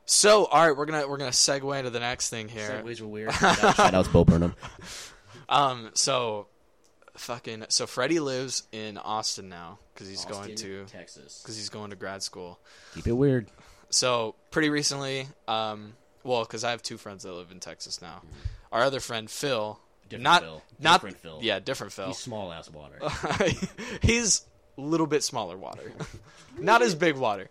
[0.06, 2.82] So all right, we're gonna we're gonna segue into the next thing here.
[2.82, 3.32] Segues were weird.
[3.34, 4.54] Shout outs Bo Burnham.
[5.50, 6.46] Um, so
[7.16, 11.40] fucking so Freddie lives in Austin now because he's going to Texas.
[11.42, 12.60] because he's going to grad school.
[12.94, 13.46] Keep it weird.
[13.88, 18.20] So pretty recently, um, well, because I have two friends that live in Texas now.
[18.70, 20.08] Our other friend Phil, Mm-hmm.
[20.10, 20.62] Different not Phil.
[20.80, 21.38] not Different Phil.
[21.40, 22.06] yeah, different Phil.
[22.08, 22.98] He's small ass water.
[24.02, 24.44] He's a
[24.80, 25.92] little bit smaller water,
[26.58, 27.48] not as big water.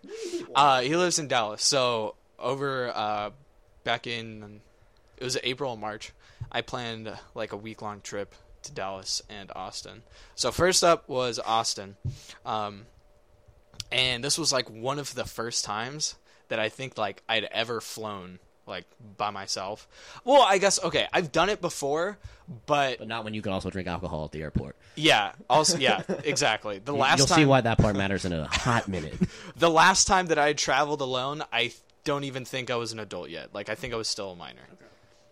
[0.54, 1.62] Uh, he lives in Dallas.
[1.62, 3.30] So over uh,
[3.84, 4.60] back in
[5.16, 6.12] it was April and March.
[6.50, 10.02] I planned like a week long trip to Dallas and Austin.
[10.34, 11.96] So first up was Austin,
[12.46, 12.86] um,
[13.90, 16.16] and this was like one of the first times
[16.48, 18.38] that I think like I'd ever flown
[18.68, 18.84] like
[19.16, 19.88] by myself.
[20.24, 22.18] Well, I guess okay, I've done it before,
[22.66, 24.76] but but not when you can also drink alcohol at the airport.
[24.94, 26.78] yeah, also yeah, exactly.
[26.78, 29.14] The last You'll time see why that part matters in a hot minute.
[29.56, 31.72] the last time that I traveled alone, I
[32.04, 33.54] don't even think I was an adult yet.
[33.54, 34.62] Like I think I was still a minor.
[34.72, 34.84] Okay.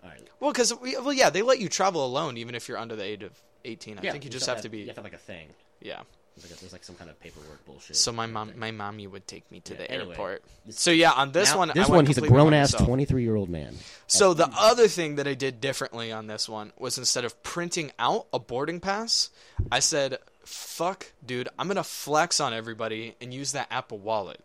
[0.04, 0.22] All right.
[0.40, 3.22] Well, because well, yeah, they let you travel alone even if you're under the age
[3.22, 3.32] of
[3.64, 3.98] 18.
[3.98, 5.48] I Yeah, think you just have to be You have to have like a thing.
[5.80, 6.02] yeah.
[6.36, 7.96] There's like, a, there's like some kind of paperwork bullshit.
[7.96, 10.44] So my mom, my mommy would take me to Yeah, the anyway, airport.
[10.66, 13.22] this- So yeah, on this Now- one, this I one, he's a grown ass 23
[13.22, 13.74] year old man.
[14.06, 17.90] So the other thing that I did differently on this one was instead of printing
[17.98, 19.30] out a boarding pass,
[19.72, 24.40] I said, "Fuck, dude, I'm gonna flex on everybody and use that Apple Wallet."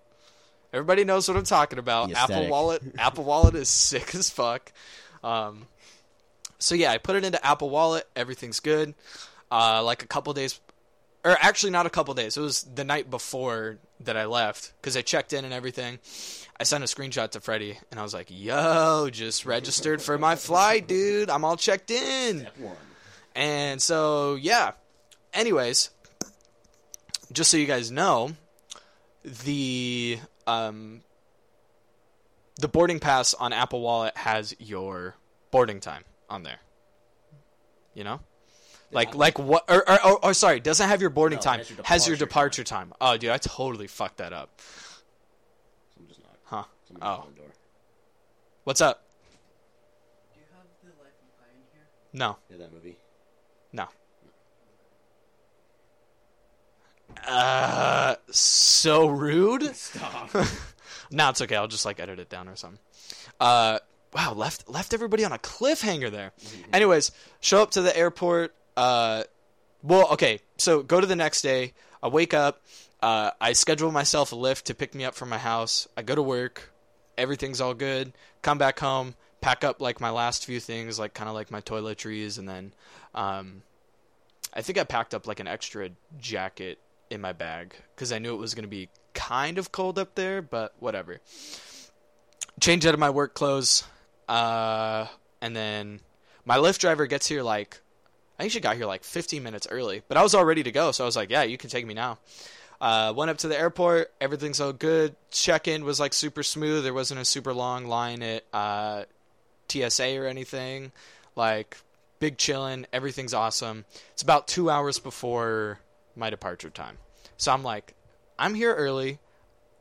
[0.73, 2.13] Everybody knows what I'm talking about.
[2.13, 2.47] Apple.
[2.47, 4.71] Wallet, Apple Wallet is sick as fuck.
[5.25, 5.67] Um,
[6.60, 8.08] so yeah, I put it into Apple Wallet.
[8.15, 8.93] Everything's good.
[9.51, 10.62] Uh, like a couple days,
[11.23, 12.38] or actually not a couple days.
[12.38, 15.99] It was the night before that I left because I checked in and everything.
[16.60, 20.36] I sent a screenshot to Freddie and I was like, "Yo, just registered for my
[20.36, 21.29] flight, dude.
[21.29, 22.47] I'm all checked in."
[23.36, 24.71] And so, yeah.
[25.34, 25.89] Anyways,
[27.31, 28.31] just so you guys know,
[29.23, 31.01] the um,
[32.60, 35.15] the boarding pass on Apple Wallet has your
[35.51, 36.60] boarding time on there.
[37.93, 38.19] You know,
[38.91, 39.63] like like what?
[39.69, 41.60] Or, or, or, or sorry, doesn't have your boarding No, time.
[41.60, 42.93] has your Has your departure departure time.
[43.01, 44.60] Oh, dude, I totally fucked that up.
[45.93, 46.38] Someone just knocked.
[46.45, 46.63] Huh?
[47.01, 47.08] Oh.
[47.08, 47.49] knocked on the door.
[48.63, 49.04] What's up?
[50.34, 51.88] Do you have the Life of Pi in here?
[52.13, 52.97] No, Yeah, that movie.
[53.73, 53.88] no.
[57.27, 59.63] Uh, so rude.
[59.75, 60.30] Stop.
[61.13, 61.58] No, it's okay.
[61.58, 62.80] I'll just like edit it down or something.
[63.38, 63.80] Uh,
[64.13, 66.32] wow, left left everybody on a cliffhanger there.
[66.71, 68.56] Anyways, show up to the airport.
[68.82, 69.24] Uh,
[69.84, 70.39] well, okay.
[70.58, 71.74] So go to the next day.
[72.02, 72.63] I wake up.
[73.00, 75.88] Uh, I schedule myself a Lyft to pick me up from my house.
[75.96, 76.74] I go to work.
[77.15, 78.12] Everything's all good.
[78.41, 79.13] Come back home.
[79.39, 82.74] Pack up like my last few things, like kind of like my toiletries, and then
[83.13, 83.62] um,
[84.54, 85.89] I think I packed up like an extra
[86.20, 89.98] jacket in my bag because I knew it was going to be kind of cold
[89.98, 91.22] up there, but whatever.
[92.60, 93.84] Change out of my work clothes,
[94.30, 95.08] uh,
[95.41, 96.02] and then
[96.46, 97.80] my Lyft driver gets here like
[98.41, 100.91] I actually got here like 15 minutes early, but I was all ready to go,
[100.91, 102.17] so I was like, "Yeah, you can take me now."
[102.82, 104.12] Uh, went up to the airport.
[104.19, 105.15] Everything's all good.
[105.30, 106.84] Check in was like super smooth.
[106.84, 109.04] There wasn't a super long line at uh,
[109.69, 110.91] TSA or anything.
[111.36, 111.77] Like
[112.19, 112.86] big chillin'.
[112.91, 113.86] Everything's awesome.
[114.13, 115.80] It's about two hours before
[116.15, 116.97] my departure time.
[117.38, 117.93] So I'm like,
[118.39, 119.19] I'm here early.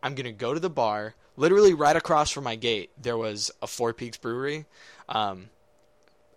[0.03, 1.15] I'm gonna go to the bar.
[1.39, 4.67] Literally right across from my gate, there was a Four Peaks Brewery.
[5.09, 5.49] Um,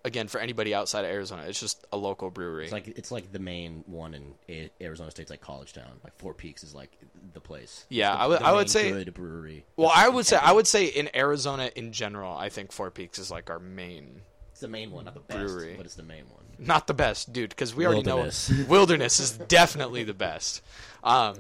[0.06, 2.64] again, for anybody outside of Arizona, it's just a local brewery.
[2.66, 4.14] It's like it's like the main one
[4.48, 5.92] in Arizona State's like College Town.
[6.04, 6.92] Like Four Peaks is like
[7.34, 7.86] the place.
[7.90, 9.66] Yeah, the- I would- I would say- good brewery.
[9.78, 12.92] well, That's I would say I would say in Arizona in general, I think Four
[12.92, 15.76] Peaks is like our main, It's the main one, not the best, Brewery.
[15.78, 16.44] but it's the main one.
[16.60, 18.30] not the best, dude, because we already know
[18.68, 20.62] Wilderness is definitely the best.
[21.04, 21.38] Um,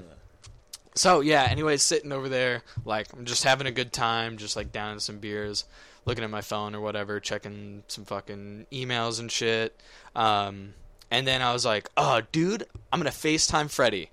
[0.96, 1.44] so yeah.
[1.50, 5.20] Anyways, sitting over there, like I'm just having a good time, just like down some
[5.20, 5.66] beers,
[6.06, 9.80] looking at my phone or whatever, checking some fucking emails and shit.
[10.16, 10.74] Um,
[11.10, 14.10] and then I was like, oh, dude, I'm gonna FaceTime Freddie.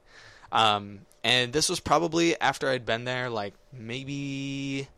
[0.53, 4.88] Um, and this was probably after I'd been there, like maybe.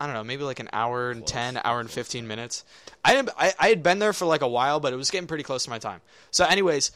[0.00, 1.30] I don't know, maybe like an hour and Close.
[1.30, 2.64] ten, hour and fifteen minutes.
[3.04, 5.28] I, didn't, I I had been there for like a while, but it was getting
[5.28, 6.00] pretty close to my time.
[6.32, 6.90] So, anyways,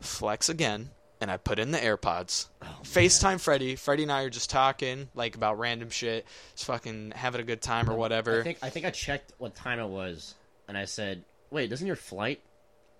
[0.00, 0.90] flex again,
[1.24, 2.48] and I put in the AirPods.
[2.62, 3.76] Oh, FaceTime Freddie.
[3.76, 7.62] Freddie and I are just talking like about random shit, just fucking having a good
[7.62, 8.40] time or whatever.
[8.40, 10.34] I think I think I checked what time it was,
[10.68, 12.40] and I said, "Wait, doesn't your flight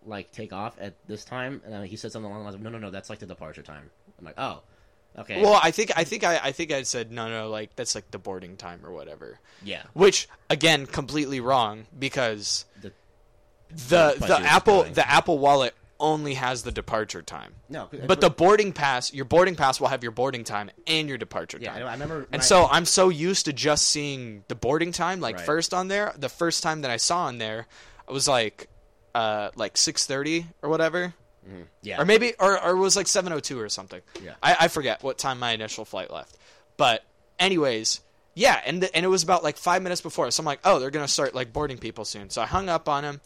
[0.06, 2.62] like take off at this time?" And then he said something along the lines of,
[2.62, 4.62] "No, no, no, that's like the departure time." I'm like, "Oh,
[5.18, 7.94] okay." well, I think I think I I think I said no no like that's
[7.94, 9.38] like the boarding time or whatever.
[9.62, 12.92] yeah, Which again, completely wrong because The-
[13.70, 14.92] the the Apple going.
[14.94, 17.54] the Apple Wallet only has the departure time.
[17.68, 21.18] no, But the boarding pass, your boarding pass will have your boarding time and your
[21.18, 21.80] departure yeah, time.
[21.80, 22.26] know- I remember.
[22.32, 25.46] and I- so I'm so used to just seeing the boarding time like Right.
[25.46, 26.12] first on there.
[26.16, 27.66] The first time that I saw on there,
[28.08, 28.68] it was like
[29.14, 31.14] uh like 6:30 or whatever.
[31.82, 34.00] yeah, Or maybe or, or it was like 7:02 or something.
[34.22, 34.32] Yeah.
[34.42, 36.36] I, I forget what time my initial flight left.
[36.76, 37.04] But
[37.38, 38.00] anyways,
[38.34, 40.30] yeah, and the, and it was about like 5 minutes before.
[40.32, 42.88] So I'm like, "Oh, they're to start like boarding people soon." So I hung up
[42.88, 43.20] on him.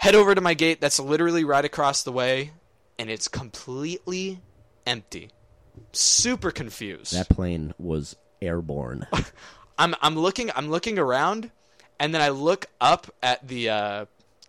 [0.00, 2.52] Head over to my gate that's literally right across the way
[3.00, 4.40] and it's completely
[4.86, 5.30] empty.
[5.92, 7.14] Super confused.
[7.14, 9.06] that plane was airborne.
[9.78, 11.50] I'm I'm looking I'm looking around,
[11.98, 14.06] and then I look up at the uh,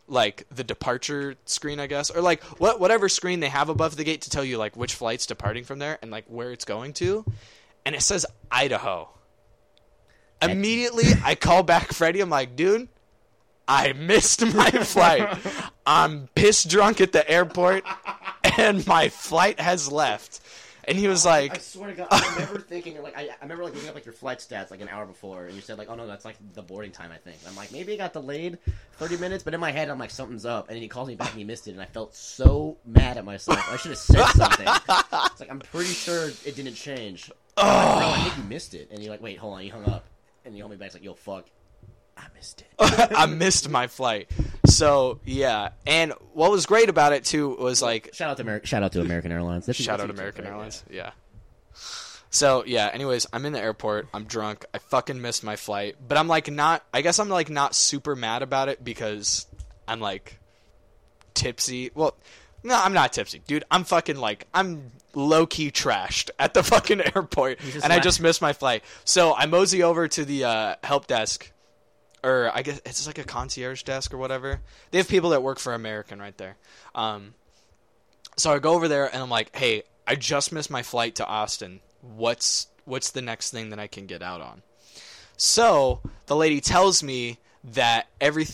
[0.10, 4.04] like the departure screen, I guess, or like what whatever screen they have above the
[4.04, 6.92] gate to tell you like which flight's departing from there and like where it's going
[6.96, 7.24] to,
[7.86, 9.10] and it says Idaho.
[10.42, 12.20] Immediately, I call back Freddie.
[12.20, 12.90] I'm like, dude,
[13.72, 15.38] I missed my flight.
[15.86, 17.86] I'm piss drunk at the airport,
[18.58, 20.42] and my flight has left.
[20.84, 23.64] And he was like, I swear to God, I remember thinking like I, I remember
[23.64, 25.90] like looking up like your flight stats like an hour before, and you said like,
[25.90, 27.12] oh no, that's like the boarding time.
[27.14, 27.38] I think.
[27.48, 28.58] I'm like, maybe it got delayed
[28.98, 30.68] thirty minutes, but in my head, I'm like, something's up.
[30.68, 33.16] And then he calls me back and he missed it, and I felt so mad
[33.18, 33.58] at myself.
[33.72, 34.68] I should have said something.
[34.68, 37.32] it's like I'm pretty sure it didn't change.
[37.56, 38.90] I'm like, Bro, I think you missed it.
[38.92, 40.04] And you're like, wait, hold on, you hung up,
[40.44, 40.88] and you called me back.
[40.88, 41.46] It's like, yo, fuck,
[42.18, 42.68] I missed it.
[42.80, 44.30] I missed my flight.
[44.66, 48.66] So yeah, and what was great about it too was like Shout out to Ameri-
[48.66, 49.66] shout out to American Airlines.
[49.66, 50.52] That's- shout out to American right?
[50.52, 50.84] Airlines.
[50.90, 51.12] Yeah.
[52.30, 52.90] So yeah.
[52.94, 54.08] Anyways, I'm in the airport.
[54.14, 54.66] I'm drunk.
[54.74, 56.84] I fucking missed my flight, but I'm like not.
[56.94, 59.46] I guess I'm like not super mad about it because
[59.88, 60.40] I'm like
[61.34, 61.92] tipsy.
[61.94, 62.16] Well,
[62.64, 63.64] No, I'm not tipsy, dude.
[63.70, 68.22] I'm fucking like I'm low key trashed at the fucking airport, just and I just
[68.22, 68.84] missed my flight.
[69.04, 71.52] So I mosey over to the uh, help desk,
[72.24, 74.62] or I guess it's like a concierge desk or whatever.
[74.92, 76.58] They have people that work for American right there.
[76.96, 77.34] Um,
[78.38, 81.26] so I go over there and I'm like, "Hey, I just missed my flight to
[81.26, 81.80] Austin.
[82.02, 84.62] What's what's the next thing that I can get out on?"
[85.38, 88.48] So the lady tells me that every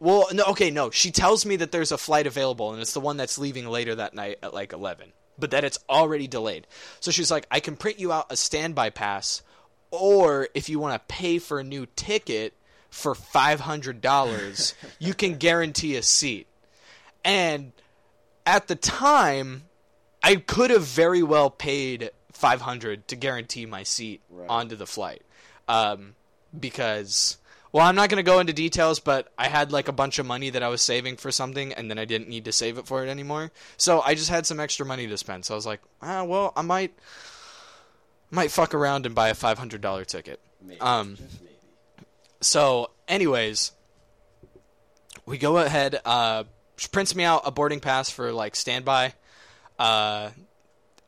[0.00, 0.90] well, no, okay, no.
[0.90, 3.94] She tells me that there's a flight available, and it's the one that's leaving later
[3.94, 6.66] that night at like 11, but that it's already delayed.
[7.00, 9.42] So she's like, I can print you out a standby pass,
[9.90, 12.54] or if you want to pay for a new ticket
[12.90, 16.46] for $500, you can guarantee a seat.
[17.24, 17.72] And
[18.46, 19.64] at the time,
[20.22, 24.48] I could have very well paid 500 to guarantee my seat Right.
[24.48, 25.22] onto the flight.
[25.68, 26.14] Um,
[26.58, 27.36] because
[27.72, 30.26] well, I'm not going to go into details, but I had like a bunch of
[30.26, 32.86] money that I was saving for something, and then I didn't need to save it
[32.88, 33.52] for it anymore.
[33.76, 35.44] So I just had some extra money to spend.
[35.44, 36.92] So I was like, ah, well, I might
[38.32, 40.40] might fuck around and buy a five hundred dollar ticket.
[40.60, 41.49] Maybe, Um, maybe.
[42.40, 43.72] So, anyways,
[45.26, 46.00] we go ahead.
[46.04, 46.44] Uh,
[46.90, 49.12] prints me out a boarding pass for like standby,
[49.78, 50.30] uh,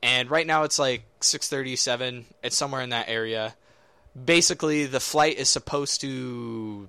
[0.03, 2.27] and right now it's like six thirty-seven.
[2.42, 3.55] It's somewhere in that area.
[4.23, 6.88] Basically, the flight is supposed to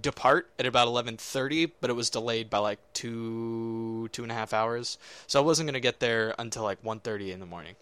[0.00, 4.34] depart at about eleven thirty, but it was delayed by like two two and a
[4.34, 7.74] half hours, so I wasn't gonna get there until like 1.30 in the morning.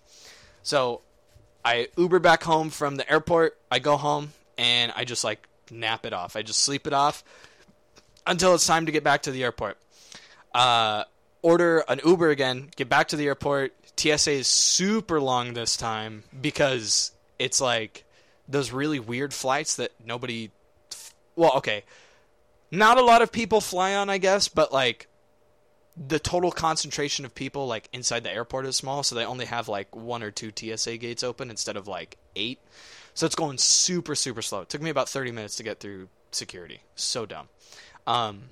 [0.62, 1.03] So
[1.64, 3.57] I Uber back home from the airport.
[3.70, 6.37] I go home and I just like nap it off.
[6.37, 7.24] I just sleep it off
[8.26, 9.79] until it's time to get back to the airport.
[10.55, 11.05] Uh,
[11.42, 12.70] order an Uber again.
[12.76, 13.72] Get back to the airport.
[13.96, 18.05] TSA is super long this time because it's like
[18.48, 20.50] those really weird flights that nobody.
[21.35, 21.85] Well, okay,
[22.70, 25.09] not a lot of people fly on, I guess, but like
[25.96, 29.68] the total concentration of people like inside the airport is small, so they only have
[29.68, 32.61] like one or two TSA gates open instead of like eight.
[33.16, 34.61] So it's going super super slow.
[34.61, 36.83] It took me about 30 minutes to get through security.
[36.94, 37.48] So dumb.
[38.07, 38.50] Um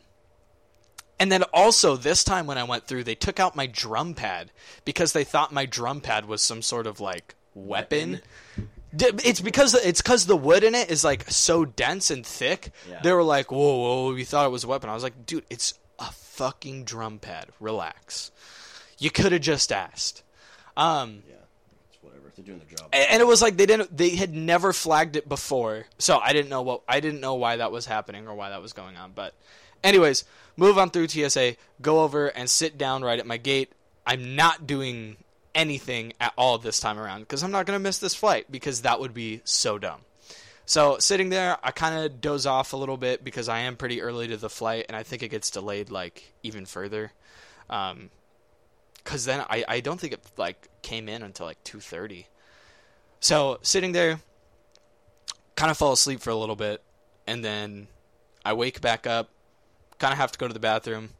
[1.20, 4.50] and then also this time when I went through, they took out my drum pad
[4.84, 8.20] because they thought my drum pad was some sort of like weapon.
[8.96, 12.70] It's because it's because the wood in it is like so dense and thick.
[12.88, 13.00] Yeah.
[13.02, 15.44] They were like, "Whoa, whoa, we thought it was a weapon." I was like, "Dude,
[15.50, 17.46] it's a fucking drum pad.
[17.60, 18.30] Relax.
[18.98, 20.22] You could have just asked."
[20.76, 21.33] Um, Yeah,
[22.36, 22.88] They're doing their job.
[22.92, 25.86] and and it was like they didn't they had never flagged it before.
[25.98, 28.60] So i didn't know what i didn't know why that was happening or why that
[28.62, 29.12] was going on.
[29.14, 29.34] But
[29.82, 30.24] anyways
[30.56, 33.72] move on through tsa go over and sit down right at my gate.
[34.06, 35.16] I'm not doing
[35.54, 38.82] anything at all this time around because i'm not going to miss this flight because
[38.82, 40.00] that would be so dumb.
[40.66, 44.02] So sitting there i kind of doze off a little bit because i am pretty
[44.02, 47.12] early to the flight and i think it gets delayed like even further.
[47.70, 48.10] Um,
[49.04, 52.24] because then I, I don't think it like came in until like 2.30
[53.20, 54.20] so sitting there
[55.56, 56.82] kind of fall asleep for a little bit
[57.26, 57.86] and then
[58.44, 59.28] i wake back up
[59.98, 61.10] kind of have to go to the bathroom.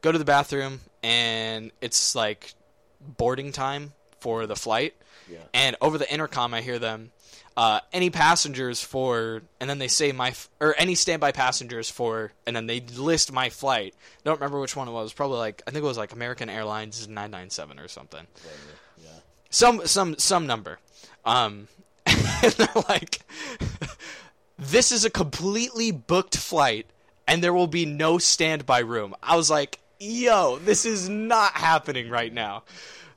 [0.00, 2.54] Go to the bathroom and it's like
[3.00, 4.94] boarding time for the flight.
[5.30, 5.38] Yeah.
[5.54, 7.12] and over the intercom i hear them
[7.60, 12.32] uh, any passengers for and then they say my f- or any standby passengers for
[12.46, 13.94] and then they list my flight.
[14.24, 15.12] Don't remember which one it was.
[15.12, 18.26] Probably like i think it was like american airlines 997 or something.
[18.96, 19.10] Yeah.
[19.50, 20.78] some some some number.
[21.26, 21.68] Um
[22.06, 23.20] and they're like
[24.58, 26.86] this is a completely booked flight
[27.28, 29.14] and there will be no standby room.
[29.22, 32.62] I was like yo this is not happening right now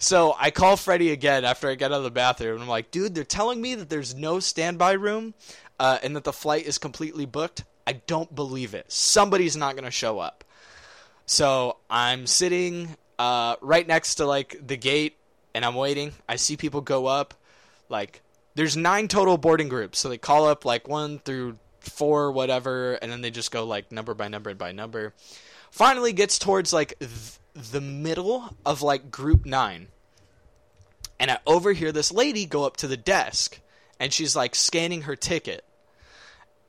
[0.04, 2.92] so i call freddie again after i get out of the bathroom and i'm like
[2.92, 5.34] dude they're telling me that there's no standby room
[5.80, 9.86] uh, and that the flight is completely booked i don't believe it somebody's not going
[9.86, 10.44] to show up
[11.26, 15.16] so I'm sitting uh, right next to like the gate,
[15.54, 16.12] and I'm waiting.
[16.28, 17.34] I see people go up.
[17.90, 18.22] Like
[18.56, 23.12] there's nine total boarding groups, so they call up like one through four, whatever, and
[23.12, 25.14] then they just go like number by number and by number.
[25.72, 27.40] Finally, gets towards like th-
[27.72, 29.88] the middle of like group nine,
[31.24, 33.62] and I overhear this lady go up to the desk,
[33.98, 35.64] and she's like scanning her ticket,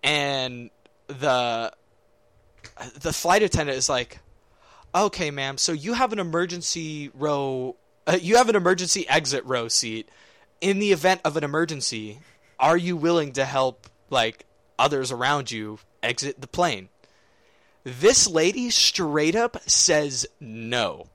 [0.01, 0.71] and
[1.09, 1.73] the
[3.01, 4.21] the flight attendant is like,
[4.95, 7.75] "Okay, ma'am, so you have an emergency row,
[8.07, 10.09] uh, you have an emergency exit row seat.
[10.61, 12.21] In the event of an emergency,
[12.61, 14.47] are you willing to help like
[14.79, 16.91] others around you exit the plane?"
[17.83, 21.09] This lady straight up says no.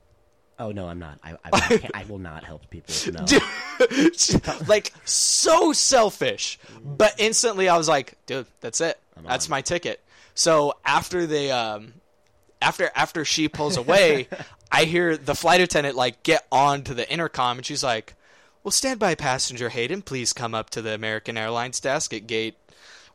[0.60, 1.18] Oh no, I'm not.
[1.24, 2.94] I I, I, will not help people.
[3.12, 3.24] No.
[4.68, 6.58] Like so selfish.
[6.84, 9.00] But instantly I was like, dude, that's it.
[9.16, 9.50] I'm That's on.
[9.50, 10.00] my ticket.
[10.34, 11.94] So after they um
[12.60, 14.28] after after she pulls away,
[14.72, 18.14] I hear the flight attendant like get on to the intercom, and she's like,
[18.62, 20.02] "Well, stand by passenger Hayden.
[20.02, 22.56] Please come up to the American Airlines desk at gate."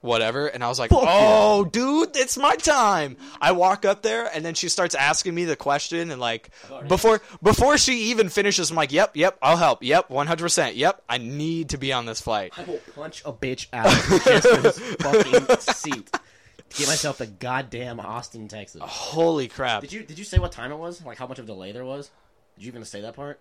[0.01, 4.29] Whatever, and I was like, Fuck "Oh, dude, it's my time." I walk up there,
[4.31, 6.49] and then she starts asking me the question, and like
[6.87, 9.81] before before she even finishes, I'm like, "Yep, yep, I'll help.
[9.83, 10.43] Yep, 100.
[10.43, 13.85] percent Yep, I need to be on this flight." I will punch a bitch out
[14.25, 18.81] just for this fucking seat to get myself to goddamn Austin, Texas.
[18.85, 19.81] Holy crap!
[19.81, 21.03] Did you did you say what time it was?
[21.03, 22.11] Like how much of a delay there was?
[22.57, 23.39] Did you even say that part?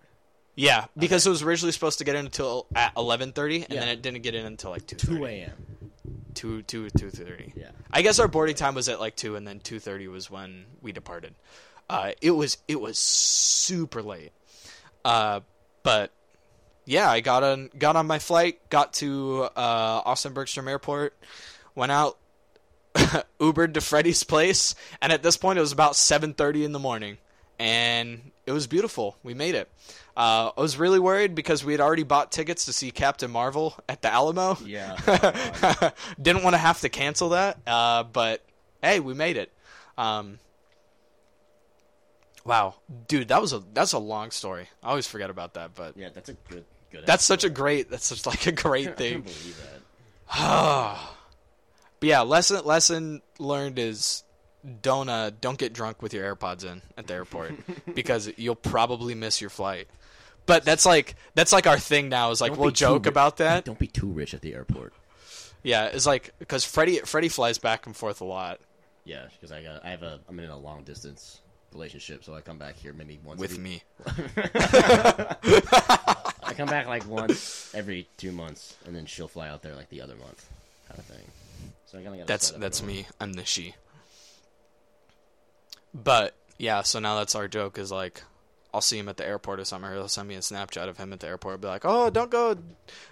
[0.55, 3.81] Yeah, because it was originally supposed to get in until at 11:30, and Yeah.
[3.81, 4.97] then it didn't get in until like 2:30.
[5.17, 5.84] Two a.m.
[6.35, 7.53] 2 2 2:30.
[7.55, 7.69] Yeah.
[7.91, 10.91] I guess our boarding time was at like 2 and then 2:30 was when we
[10.91, 11.35] departed.
[11.89, 14.31] Uh it was it was super late.
[15.03, 15.41] Uh
[15.83, 16.11] but
[16.85, 21.15] yeah, I got on got on my flight, got to uh Austin Bergstrom Airport,
[21.73, 22.17] went out
[23.39, 27.17] Ubered to Freddie's place, and at this point it was about 7:30 in the morning,
[27.59, 29.17] and it was beautiful.
[29.23, 29.69] We made it.
[30.15, 33.75] Uh, I was really worried because we had already bought tickets to see Captain Marvel
[33.89, 34.57] at the Alamo.
[34.63, 35.91] Yeah.
[36.21, 38.43] Didn't want to have to cancel that, uh, but
[38.81, 39.51] hey, we made it.
[39.97, 40.39] Um,
[42.45, 42.75] wow,
[43.07, 44.69] dude, that was a that's a long story.
[44.83, 47.05] I always forget about that, but yeah, that's a good good.
[47.05, 49.21] that's such a great that's such like a great can't thing.
[49.21, 49.61] believe
[50.29, 50.97] that.
[52.01, 54.24] But yeah, lesson lesson learned is
[54.81, 57.53] don't uh, don't get drunk with your AirPods in at the airport
[57.95, 59.87] because you'll probably miss your flight.
[60.45, 63.65] But that's like that's like our thing now is like Don't we'll joke about that.
[63.65, 64.93] Don't be too rich at the airport.
[65.63, 68.59] Yeah, it's like because Freddie Freddie flies back and forth a lot
[69.03, 71.39] Yeah, because I got I have a I'm in a long distance
[71.73, 73.83] relationship, so I come back here maybe once with every, me.
[76.43, 79.89] I come back like once every two months, and then she'll fly out there like
[79.89, 80.47] the other month,
[80.87, 81.25] kind of thing.
[81.87, 83.07] So I kind of That's that's me.
[83.19, 83.73] I'm the she.
[86.03, 88.21] But yeah, so now that's our joke is like
[88.73, 89.89] I'll see him at the airport or something.
[89.89, 91.61] Or he'll send me a Snapchat of him at the airport.
[91.61, 92.57] Be like, "Oh, don't go,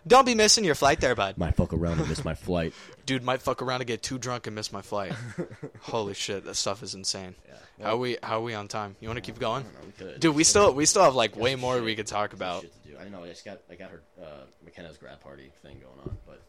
[0.06, 2.74] don't be missing your flight there, bud." Might fuck around and miss my flight.
[3.06, 5.14] Dude might fuck around and get too drunk and miss my flight.
[5.84, 7.36] Holy shit, that stuff is insane.
[7.48, 7.86] Yeah.
[7.86, 8.98] How are we how are we on time?
[9.00, 9.64] You want to keep going?
[9.64, 10.18] I know, we.
[10.20, 11.86] Dude, we still we still have like way more shit.
[11.86, 12.64] we could talk about.
[12.64, 12.98] Shit to do.
[12.98, 13.24] I know.
[13.24, 16.42] I just got I got her uh, McKenna's grad party thing going on, but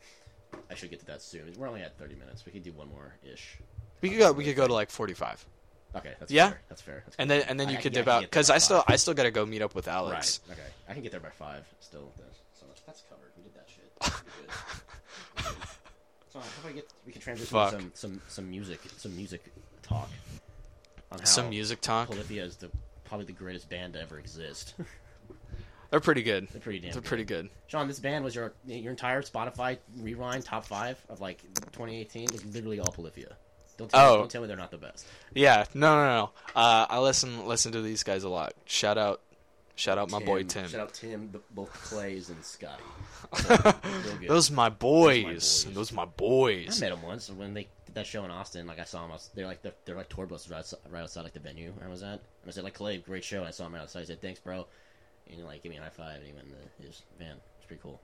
[0.69, 1.53] I should get to that soon.
[1.57, 2.45] We're only at 30 minutes.
[2.45, 3.59] We could do one more ish.
[4.01, 5.47] We could go we could go to like 45.
[5.97, 6.51] Okay, that's Yeah?
[6.51, 6.61] fair.
[6.69, 7.03] That's fair.
[7.07, 8.83] That's And then and then I- you could I dip out cuz I still.
[8.87, 10.41] I still got to go meet up with Alex.
[10.49, 10.59] Right.
[10.59, 10.69] Okay.
[10.89, 12.13] I can get there by five still.
[12.59, 13.31] So that's, that's covered.
[13.37, 13.93] We did that shit.
[14.01, 14.51] We're good.
[15.37, 15.69] We're good.
[16.33, 17.71] so how about we get we can transition Fuck.
[17.71, 19.43] to some some some music some music
[19.83, 20.09] talk
[21.25, 22.09] Some music talk.
[22.09, 22.71] Polyphia is the
[23.05, 24.75] probably the greatest band to ever exist.
[25.91, 26.49] They're pretty good.
[26.49, 26.91] They're pretty damn.
[26.91, 27.09] They're good.
[27.09, 27.51] pretty good.
[27.69, 31.41] Sean, this band was your your entire Spotify rewind top five of like
[31.73, 33.37] 2018 was literally all Polyphia.
[33.77, 34.13] Don't tell, Oh.
[34.13, 35.07] me, don't tell me they're not the best.
[35.35, 36.31] Yeah, no, no, no.
[36.55, 38.55] Uh, I listen listen to these guys a lot.
[38.67, 39.21] Shout out,
[39.75, 40.69] shout out my boy Tim.
[40.69, 42.83] Shout out Tim, both Clays and Scotty.
[44.29, 45.67] Those my boys.
[45.73, 46.81] Those my boys.
[46.83, 48.67] I met them once when they did that show in Austin.
[48.67, 50.79] Like I saw them, I was, they're like they're, they're like tour buses right outside,
[50.91, 52.13] right outside like the venue I was at.
[52.13, 53.39] And I said like Clay, great show.
[53.39, 54.03] And I saw him right outside.
[54.03, 54.67] I said thanks, bro.
[55.27, 56.17] And he like give me a high five.
[56.19, 57.37] And he went in the, his van.
[57.59, 58.01] It's pretty cool.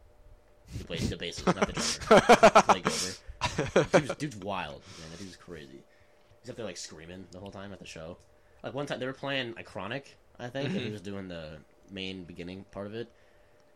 [0.77, 2.63] He plays the bassist, not the drummer.
[2.63, 3.93] Clay Gober.
[3.93, 5.11] Dude's, dude's wild, man.
[5.11, 5.83] That dude's crazy.
[6.43, 8.17] He's up there like screaming the whole time at the show.
[8.63, 10.05] Like one time they were playing Iconic,
[10.39, 10.93] I think, and he mm-hmm.
[10.93, 11.59] was doing the
[11.91, 13.09] main beginning part of it.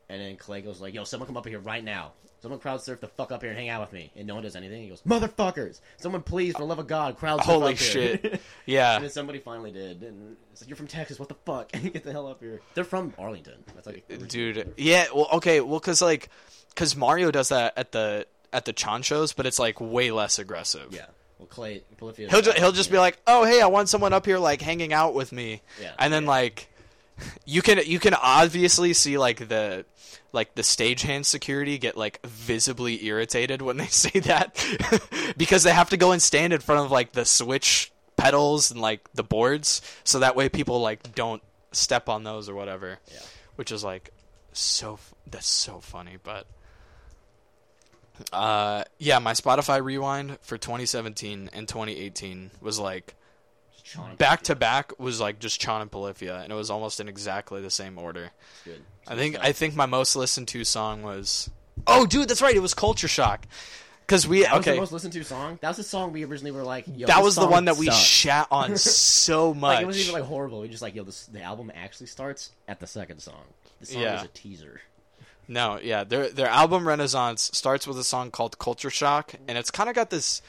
[0.09, 2.13] And then Clay goes like, "Yo, someone come up here right now.
[2.45, 4.45] Someone crowd surf the fuck up here and hang out with me." And no one
[4.45, 4.83] does anything.
[4.85, 5.81] He goes, "Motherfuckers!
[5.97, 8.25] Someone please, for the love of God, crowd surf Holy up here." shit.
[8.33, 10.03] and Yeah, then somebody finally did.
[10.03, 11.19] And it's like, "You're from Texas.
[11.19, 11.71] What the fuck?
[11.75, 13.65] And you get the hell up here." They're from Arlington.
[13.75, 14.75] That's like, uh, a- dude.
[14.77, 16.29] Yeah, well, okay, well, cause like,
[16.77, 20.39] cause Mario does that at the at the Chon shows, but it's like way less
[20.39, 20.89] aggressive.
[20.93, 21.07] Yeah.
[21.39, 22.29] Well, Clay, Polyphia.
[22.31, 24.93] He'll just he'll just be like, oh hey, I want someone up here like hanging
[24.93, 25.91] out with me, Yeah.
[25.99, 26.69] and then like,
[27.45, 29.85] you can you can obviously see like the
[30.35, 34.55] like the stagehand security get like visibly irritated when they say that.
[35.39, 38.81] Because they have to go and stand in front of like the switch pedals and
[38.81, 39.81] like the boards.
[40.05, 41.43] So that way people like don't
[41.73, 42.99] step on those or whatever.
[43.11, 43.19] Yeah.
[43.57, 44.11] which is like
[44.53, 46.47] so that's so funny but
[48.33, 53.17] uh yeah my spotify rewind for 2017 and 2018 was like
[53.87, 57.09] Sean, back to back was like just Chon and Polyphia and it was almost in
[57.09, 58.31] exactly the same order
[58.65, 58.83] Good.
[59.07, 59.47] I think Stuff.
[59.47, 61.51] I think my most listened to song was
[61.87, 62.57] Oh dude, that's right.
[62.57, 63.47] It was Culture Shock.
[64.07, 64.81] Cuz we That was the okay.
[64.81, 65.59] most listened to song.
[65.61, 66.87] That was the song we originally were like.
[66.89, 67.99] Yo, That this was the one that we sucks.
[67.99, 69.75] shat on so much.
[69.77, 70.61] Like it wasn't even like horrible.
[70.63, 73.45] We just like yo, this the album actually starts at the second song.
[73.81, 74.17] The song Yeah.
[74.19, 74.81] is a teaser.
[75.47, 79.71] No, yeah, their their album Renaissance starts with a song called Culture Shock, and it's
[79.71, 80.41] kind of got this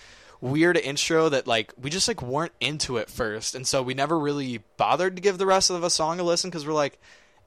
[0.42, 4.18] weird intro that like we just like weren't into it first, and so we never
[4.20, 7.00] really bothered to give the rest of the song a listen because we're like,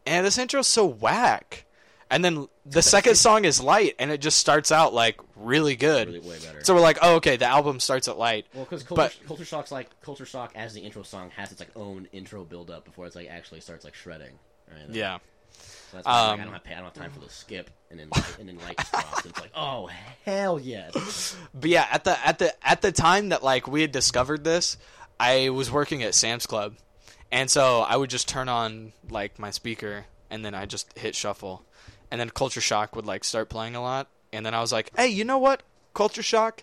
[0.06, 1.64] "And this intro's so whack."
[2.10, 6.08] And then the second song is light, and it just starts out like really good.
[6.08, 6.64] Really way better.
[6.64, 8.46] So we're like, "Oh, okay." The album starts at light.
[8.54, 11.60] well, because culture, but- culture shock's like culture shock as the intro song has its
[11.60, 14.38] like own intro build up before it's like actually starts like shredding.
[14.70, 14.88] Right?
[14.90, 15.18] Yeah.
[15.90, 17.70] So that's why like, Um, I don't have I don't have time for the skip
[17.90, 19.24] and then and then light drops.
[19.26, 19.88] It's like oh
[20.24, 21.36] hell yes.
[21.54, 24.76] But yeah, at the at the at the time that like we had discovered this,
[25.18, 26.74] I was working at Sam's Club,
[27.32, 31.14] and so I would just turn on like my speaker, and then I just hit
[31.14, 31.64] shuffle,
[32.10, 34.90] and then Culture Shock would like start playing a lot, and then I was like,
[34.96, 35.62] hey, you know what?
[35.94, 36.62] Culture Shock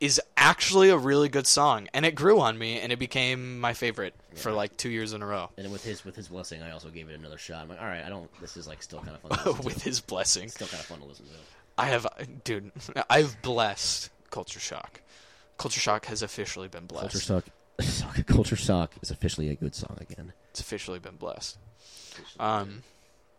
[0.00, 3.74] is actually a really good song, and it grew on me, and it became my
[3.74, 5.50] favorite for like two years in a row.
[5.56, 7.62] And with his with his blessing, I also gave it another shot.
[7.62, 8.30] I'm like, all right, I don't.
[8.40, 9.38] This is like still kind of fun.
[9.38, 11.32] To listen With his blessing, still kind of fun to listen to.
[11.76, 12.06] I have,
[12.44, 12.72] dude,
[13.08, 15.00] I've blessed Culture Shock.
[15.58, 17.28] Culture Shock has officially been blessed.
[17.28, 20.32] Culture shock, culture shock is officially a good song again.
[20.50, 21.58] It's officially been blessed.
[22.40, 22.82] Um,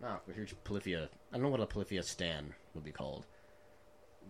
[0.01, 1.09] No, we're Polyphia.
[1.31, 3.25] I don't know what a Polyphia stan would be called.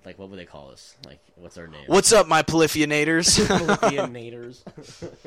[0.06, 0.96] Like, what would they call us?
[1.06, 1.86] Like, what's our name?
[1.88, 3.48] what's up, my Polyphianators?
[3.82, 4.54] Polyphia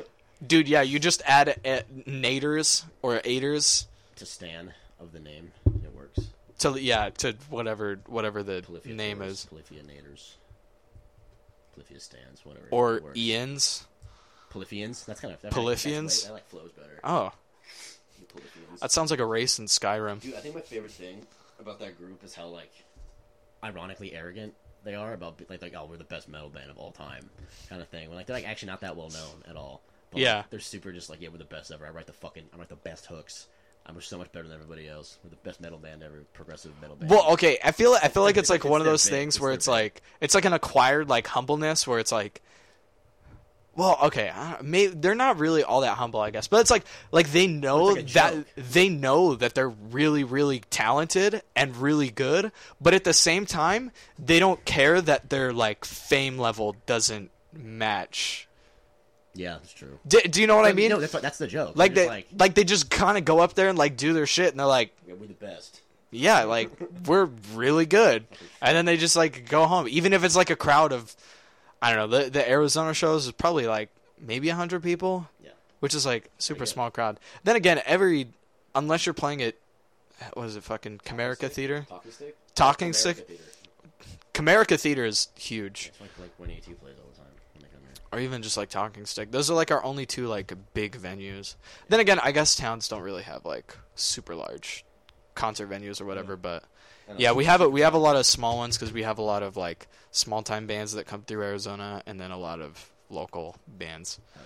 [0.47, 5.51] Dude, yeah, you just add uh, naters or aiders to stan of the name.
[5.65, 6.19] It works.
[6.59, 10.33] to yeah to whatever whatever the name is, Polyphia naders.
[11.73, 12.67] Polyphia stands, whatever.
[12.71, 12.99] or.
[13.15, 13.85] Ians.
[14.51, 15.05] Polyphians.
[15.05, 16.01] That's kind of that Polyphians?
[16.03, 16.99] That's that like flows better.
[17.03, 17.31] Oh,
[18.81, 20.21] that sounds like a race in Skyrim.
[20.21, 21.25] Dude, I think my favorite thing
[21.59, 22.71] about that group is how like
[23.63, 24.53] ironically arrogant
[24.83, 27.29] they are about like like oh we're the best metal band of all time
[27.69, 28.09] kind of thing.
[28.09, 29.81] When like they're like actually not that well known at all.
[30.11, 30.43] But, like, Yeah.
[30.49, 31.85] they're super just like yeah we're the best ever.
[31.85, 33.47] I write the fucking I write the best hooks.
[33.85, 35.17] I'm so much better than everybody else.
[35.23, 36.23] We're the best metal band ever.
[36.33, 37.11] Progressive metal band.
[37.11, 39.41] Well, okay, I feel I feel like it's like It's one of those things it's
[39.41, 42.41] where it's like it's like an acquired like humbleness where it's like
[43.75, 46.83] well, okay, I- may they're not really all that humble, I guess, but it's like
[47.11, 48.45] like they know like that joke.
[48.55, 53.91] they know that they're really really talented and really good, but at the same time,
[54.19, 58.47] they don't care that their like fame level doesn't match.
[59.33, 59.97] yeah, that's true.
[60.07, 60.89] Do, do you know what I mean?
[60.89, 61.73] No, that's that's the joke.
[61.75, 64.27] like just like, like they just kind of go up there and like do their
[64.27, 65.81] shit, and they're like, yeah, we're the best.
[66.11, 66.69] yeah, like
[67.07, 68.25] we're really good,
[68.61, 71.15] and then they just like go home, even if it's like a crowd of,
[71.83, 75.51] I don't know, the the Arizona shows is probably like maybe hundred people, Yeah.
[75.81, 77.19] which is like super small crowd.
[77.43, 78.29] Then again, every
[78.73, 79.55] unless you're playing at
[80.33, 82.35] what is it, fucking Comerica Theater, Talking stick.
[82.55, 83.27] Talking Stick?
[83.27, 83.43] Theater.
[84.33, 87.67] Comerica Theater is huge, It's like like when AT plays all the time when they
[87.67, 87.93] come here.
[88.11, 89.31] or even just like Talking Stick.
[89.31, 91.55] Those are like our only two like big venues.
[91.89, 94.85] Then again, I guess towns don't really have like super large
[95.35, 96.63] concert venues or whatever, but.
[97.13, 97.19] I know.
[97.21, 99.21] Yeah, we have a we have a lot of small ones because we have a
[99.23, 102.89] lot of like small time bands that come through Arizona, and then a lot of
[103.09, 104.19] local bands.
[104.33, 104.43] Hell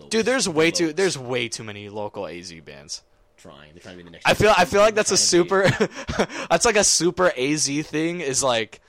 [0.00, 0.06] yeah.
[0.08, 0.96] Dude, there's way too Lopes.
[0.96, 3.02] there's way too many local AZ bands.
[3.36, 3.72] trying.
[3.74, 4.26] They're trying to be the next.
[4.26, 7.30] I feel I feel like that's a Trying to be- super that's like a super
[7.36, 8.20] AZ thing.
[8.20, 8.80] Is like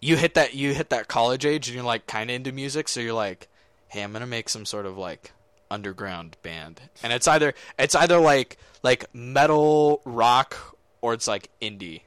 [0.00, 2.88] you hit that you hit that college age and you're like kind of into music,
[2.88, 3.48] so you're like,
[3.88, 5.32] hey, I'm gonna make some sort of like
[5.70, 10.71] underground band, and it's either it's either like like metal rock
[11.02, 12.02] or it's like indie.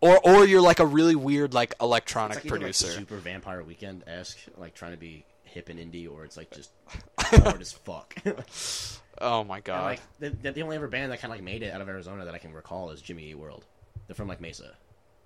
[0.00, 2.86] Or, or you're like a really weird like electronic like either, like, producer.
[2.86, 6.70] super Vampire Weekend esque, like trying to be hip and indie, or it's like just
[7.18, 8.14] hard as fuck.
[9.20, 9.82] Oh my god!
[9.82, 12.24] like the, the, only ever band that kind of like made it out of Arizona
[12.24, 13.64] that I can recall is Jimmy Eat World.
[14.06, 14.76] They're from like Mesa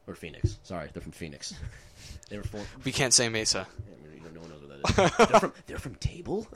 [0.06, 0.58] or Phoenix.
[0.62, 1.52] Sorry, they're from Phoenix.
[2.30, 2.60] they were from.
[2.84, 3.66] we can't say Mesa.
[3.68, 5.28] I mean, no one knows what that is.
[5.28, 5.52] they're from.
[5.66, 6.48] They're from Table.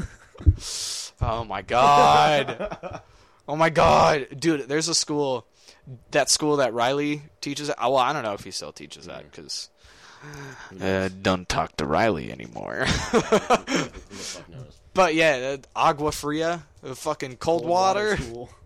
[1.20, 3.02] Oh my god.
[3.46, 4.62] oh my god, dude.
[4.62, 5.46] There's a school,
[6.10, 7.70] that school that Riley teaches.
[7.70, 7.78] At.
[7.78, 9.68] Well, I don't know if he still teaches that because
[10.80, 12.84] uh, don't talk to Riley anymore.
[13.10, 14.78] Who the fuck knows?
[14.94, 18.16] but yeah, uh, Agua Fria, uh, fucking cold, water.
[18.16, 18.50] School.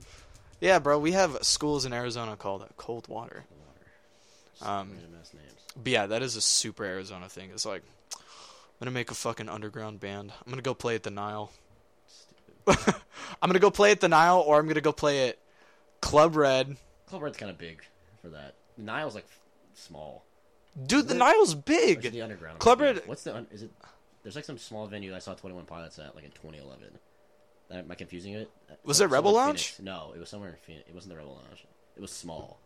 [0.63, 0.99] Yeah, bro.
[0.99, 3.45] We have schools in Arizona called uh, Cold Water.
[4.61, 5.55] Um, Random ass names.
[5.75, 7.49] But yeah, that is a super Arizona thing.
[7.55, 7.83] It's like
[8.15, 10.33] I'm gonna make a fucking underground band.
[10.45, 11.51] I'm gonna go play at the Nile.
[12.67, 12.77] I'm
[13.41, 15.39] gonna go play at the Nile, or I'm gonna go play at
[16.03, 16.77] Club Red.
[17.11, 17.83] Club kind of big
[18.23, 18.55] for that.
[18.77, 19.41] The Nile's like f-
[19.75, 20.25] small.
[20.87, 22.03] Dude, the it- Nile's it big.
[22.03, 22.59] the underground.
[22.59, 23.35] Club What's the?
[23.37, 23.71] Un- is it?
[24.23, 26.99] There's like some small venue I saw Twenty One Pilots at, like in 2011.
[27.73, 28.51] Am I confusing it?
[28.85, 29.73] Was it Rebel Lounge?
[29.73, 29.81] Phoenix.
[29.81, 30.89] No, it was somewhere in Phoenix.
[30.89, 31.65] It wasn't the Rebel Lounge.
[31.97, 32.61] It was small.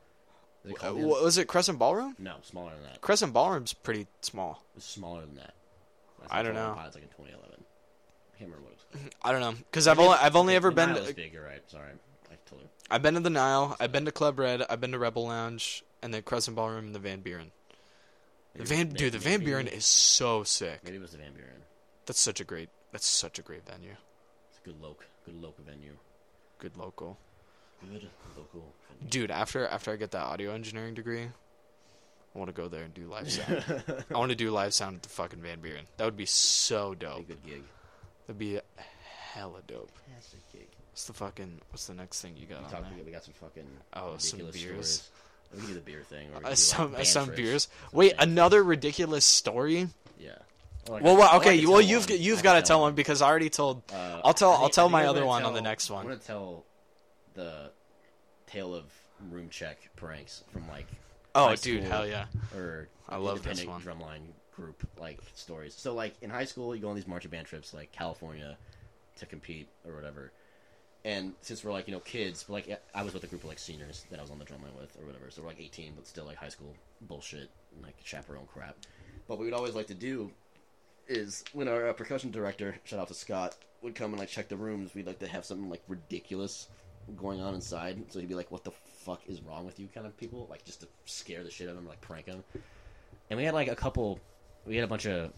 [0.64, 0.96] Is it called?
[1.02, 2.16] was it Crescent Ballroom?
[2.18, 3.00] no, smaller than that.
[3.02, 4.64] Crescent Ballroom's pretty small.
[4.74, 5.54] was smaller than that.
[6.30, 6.74] I don't 21 know.
[6.74, 7.50] Pilots like in 2011.
[8.34, 9.00] I can't remember what it was.
[9.02, 9.14] Called.
[9.22, 11.32] I don't know because I've only I've only ever been to, big.
[11.32, 11.60] You're right.
[11.70, 11.90] Sorry.
[12.90, 15.82] I've been to the Nile, I've been to Club Red, I've been to Rebel Lounge,
[16.02, 17.50] and the Crescent Ballroom and the Van Buren.
[18.54, 20.80] The Van, may- dude, the Van maybe- Buren is so sick.
[20.84, 21.62] Maybe it was the Van Buren.
[22.06, 22.68] That's such a great.
[22.92, 23.96] That's such a great venue.
[24.50, 25.04] It's a good local.
[25.24, 25.96] good local venue.
[26.58, 27.18] Good local.
[27.80, 29.10] Good local venue.
[29.10, 32.94] Dude, after after I get that audio engineering degree, I want to go there and
[32.94, 33.64] do live sound.
[34.14, 35.86] I want to do live sound at the fucking Van Buren.
[35.96, 37.26] That would be so a dope.
[37.26, 37.62] good gig.
[38.26, 38.60] That'd be
[39.32, 39.90] hella dope.
[40.12, 40.68] That's a gig.
[40.94, 41.60] What's the fucking?
[41.70, 43.04] What's the next thing you got We, there?
[43.06, 44.60] we got some fucking Oh, some beers.
[44.60, 45.10] stories.
[45.52, 46.28] We can do the beer thing.
[46.32, 47.64] Or Uh, some like, some beers.
[47.64, 49.88] Some Wait, another ridiculous story.
[50.20, 50.36] Yeah.
[50.88, 51.66] Well, well or okay.
[51.66, 52.20] well, you've one.
[52.20, 53.82] you've got to tell one because I already told.
[53.92, 56.02] Uh, I'll tell- I'll tell my other one on the next one.
[56.02, 56.64] I'm gonna tell
[57.34, 57.72] the
[58.46, 58.84] tale of
[59.32, 60.86] room check pranks from like
[61.34, 62.26] Oh, dude, school hell yeah.
[62.54, 64.20] or I love this independent drumline
[64.54, 65.74] group like stories.
[65.74, 68.56] So like in high school, you go on these marching band trips like California
[69.16, 70.30] to compete or whatever.
[71.04, 73.58] And since we're like you know kids, like I was with a group of like
[73.58, 76.06] seniors that I was on the drumline with or whatever, so we're like 18, but
[76.06, 78.76] still like high school bullshit, and, like chaperone crap.
[79.28, 80.30] But what we'd always like to do
[81.06, 84.48] is when our uh, percussion director, shout out to Scott, would come and like check
[84.48, 86.68] the rooms, we'd like to have something like ridiculous
[87.16, 88.02] going on inside.
[88.10, 90.64] So he'd be like, "What the fuck is wrong with you?" Kind of people, like
[90.64, 92.42] just to scare the shit out of him, like prank him.
[93.28, 94.20] And we had like a couple,
[94.66, 95.32] we had a bunch of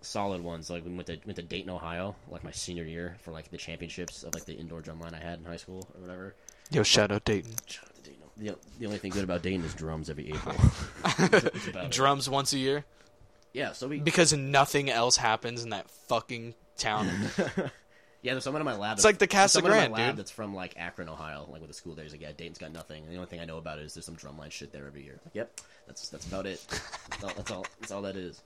[0.00, 0.70] solid ones.
[0.70, 3.56] Like we went to went to Dayton, Ohio, like my senior year for like the
[3.56, 6.34] championships of like the indoor drumline I had in high school or whatever.
[6.70, 7.52] Yo, shout out Dayton.
[7.66, 8.22] Shout out to Dayton.
[8.36, 10.56] The, the only thing good about Dayton is drums every April.
[11.18, 11.90] That's about it.
[11.92, 12.84] Drums once a year
[13.52, 17.08] Yeah, so we because nothing else happens in that fucking town.
[18.24, 18.96] Yeah, there's someone in my lab.
[18.96, 20.16] It's like the Casa someone in my Grande, lab dude.
[20.20, 22.04] That's from like Akron, Ohio, like with the school there.
[22.04, 23.04] He's like, yeah, Dayton's got nothing.
[23.04, 25.04] And the only thing I know about it is there's some drumline shit there every
[25.04, 25.20] year.
[25.26, 26.64] Like, yep, that's that's about it.
[27.10, 27.32] That's all.
[27.36, 27.66] That's all.
[27.80, 28.40] That's all that is.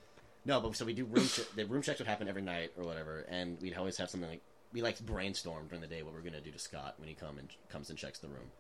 [0.48, 1.28] No, but so we do room.
[1.28, 4.30] Che- the room checks would happen every night or whatever, and we'd always have something
[4.30, 4.40] like
[4.72, 7.38] we like brainstorm during the day what we're gonna do to Scott when he come
[7.38, 8.50] and comes and checks the room.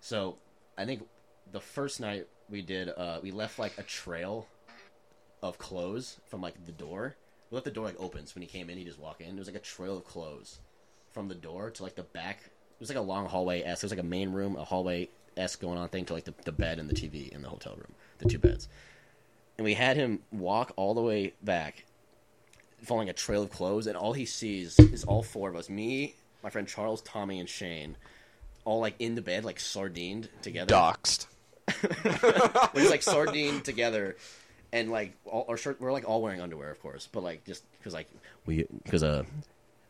[0.00, 0.36] So
[0.78, 1.04] I think
[1.50, 4.46] the first night we did, uh, we left like a trail
[5.42, 7.16] of clothes from like the door.
[7.50, 9.30] We left the door like open, so when he came in, he just walk in.
[9.30, 10.60] There was like a trail of clothes
[11.10, 12.38] from the door to like the back.
[12.44, 13.82] It was like a long hallway s.
[13.82, 16.34] It was like a main room, a hallway s going on thing to like the,
[16.44, 18.68] the bed and the TV in the hotel room, the two beds.
[19.58, 21.84] And we had him walk all the way back,
[22.82, 26.14] following a trail of clothes, and all he sees is all four of us, me,
[26.42, 27.96] my friend Charles, Tommy, and Shane,
[28.64, 30.74] all like in the bed, like sardined together.
[30.74, 31.26] Doxed.
[32.74, 34.16] We're just like sardined together,
[34.72, 35.80] and like all our shirt.
[35.80, 38.08] We're like all wearing underwear, of course, but like just because like
[38.46, 39.22] we because uh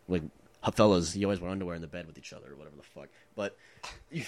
[0.09, 0.23] like
[0.71, 3.09] fellas, you always wear underwear in the bed with each other or whatever the fuck.
[3.35, 3.57] But
[4.11, 4.25] you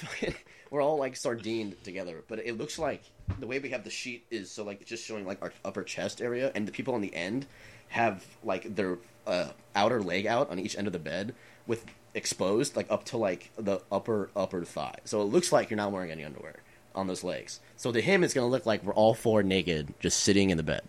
[0.70, 2.24] we're all like sardined together.
[2.26, 3.02] But it looks like
[3.38, 5.84] the way we have the sheet is so like it's just showing like our upper
[5.84, 7.46] chest area, and the people on the end
[7.88, 11.34] have like their uh, outer leg out on each end of the bed
[11.66, 14.96] with exposed like up to like the upper upper thigh.
[15.04, 16.56] So it looks like you're not wearing any underwear
[16.94, 17.60] on those legs.
[17.76, 20.62] So to him, it's gonna look like we're all four naked, just sitting in the
[20.62, 20.82] bed.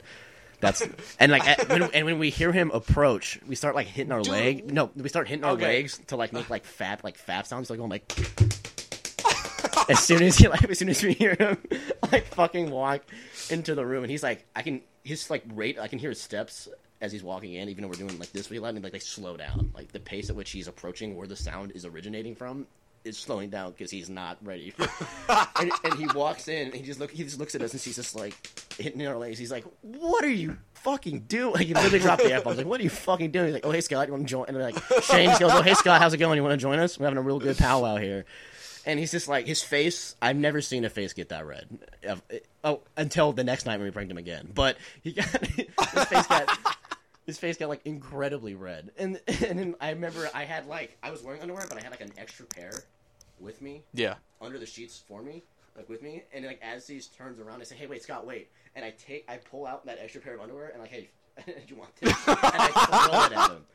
[0.65, 0.83] That's
[1.19, 4.21] and like at, when, and when we hear him approach, we start like hitting our
[4.21, 4.71] leg.
[4.71, 5.65] No, we start hitting our Okay.
[5.77, 7.69] legs to like make like fat like fat sounds.
[7.69, 8.11] Like going like.
[9.89, 11.57] as soon as he like as soon as we hear him
[12.11, 13.01] like fucking walk
[13.49, 15.79] into the room, and he's like, I can his like rate.
[15.79, 16.67] I can hear his steps
[17.01, 18.49] as he's walking in, even though we're doing like this.
[18.49, 19.71] We let him like they slow down.
[19.75, 22.67] Like the pace at which he's approaching where the sound is originating from
[23.05, 24.73] is slowing down because he's not ready.
[25.59, 27.81] and, and he walks in and he just look he just looks at us and
[27.81, 28.35] he's just like
[28.77, 29.37] hitting our legs.
[29.37, 32.57] He's like, "What are you fucking doing?" Like he literally dropped the f bomb.
[32.57, 34.45] Like, "What are you fucking doing?" He's like, "Oh hey Scott, you want to join?"
[34.47, 36.35] And they're like Shane just goes, "Oh hey Scott, how's it going?
[36.35, 36.99] You want to join us?
[36.99, 38.25] We're having a real good powwow here."
[38.87, 40.15] And he's just like his face.
[40.21, 41.67] I've never seen a face get that red.
[42.03, 44.51] Eh, oh, until the next night when we pranked him again.
[44.53, 46.59] But he got his face got
[47.25, 48.91] his face got like incredibly red.
[48.97, 51.91] And and then I remember I had like I was wearing underwear, but I had
[51.91, 52.83] like an extra pair
[53.39, 54.15] with me Yeah.
[54.41, 55.43] under the sheets for me,
[55.75, 58.49] like with me, and like as these turns around, I say, "Hey, wait, Scott, wait!"
[58.75, 61.09] And I take, I pull out that extra pair of underwear, and like, "Hey,
[61.45, 62.67] do you want this?" and I
[63.09, 63.65] throw it at him,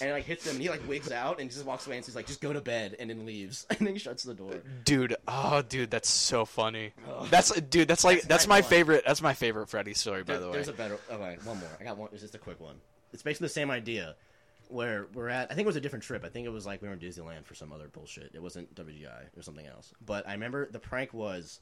[0.00, 2.04] and it like hits him, and he like wigs out and just walks away, and
[2.04, 4.62] he's like, "Just go to bed," and then leaves, and then he shuts the door.
[4.84, 6.92] Dude, oh dude, that's so funny.
[7.30, 8.70] That's dude, that's like That's that's my my one.
[8.70, 9.04] favorite.
[9.06, 10.52] That's my favorite Freddie story, by There- the way.
[10.54, 10.98] There's a better.
[11.10, 11.68] Okay, one more.
[11.80, 12.08] I got one.
[12.12, 12.76] It's just a quick one.
[13.12, 14.16] It's basically the same idea.
[14.74, 16.24] Where we're at, I think it was a different trip.
[16.24, 18.32] I think it was like we were in Disneyland for some other bullshit.
[18.34, 19.92] It wasn't WGI or something else.
[20.04, 21.60] But I remember the prank was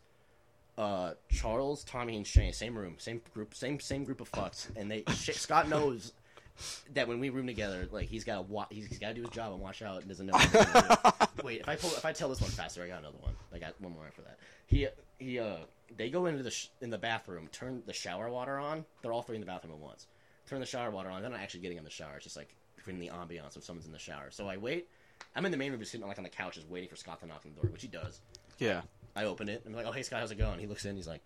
[0.78, 4.90] uh, Charles, Tommy, and Shane, same room, same group, same same group of fucks, and
[4.90, 6.14] they Sh- Scott knows
[6.94, 9.20] that when we room together, like he's got to wa- he's, he's got to do
[9.20, 10.32] his job and watch out and doesn't know.
[10.32, 11.26] What he's gonna do.
[11.44, 13.34] Wait, if I pull, if I tell this one faster, I got another one.
[13.54, 14.38] I got one more after that.
[14.66, 14.88] He
[15.18, 15.56] he uh
[15.98, 18.86] they go into the sh- in the bathroom, turn the shower water on.
[19.02, 20.06] They're all three in the bathroom at once.
[20.48, 21.20] Turn the shower water on.
[21.20, 22.14] They're not actually getting in the shower.
[22.16, 22.54] It's just like
[22.84, 24.28] between the ambiance of someone's in the shower.
[24.30, 24.88] So I wait.
[25.36, 27.20] I'm in the main room, just sitting like on the couch, just waiting for Scott
[27.20, 28.20] to knock on the door, which he does.
[28.58, 28.82] yeah.
[29.14, 29.62] I open it.
[29.66, 30.96] I'm like, "Oh, hey Scott, how's it going?" He looks in.
[30.96, 31.20] He's like,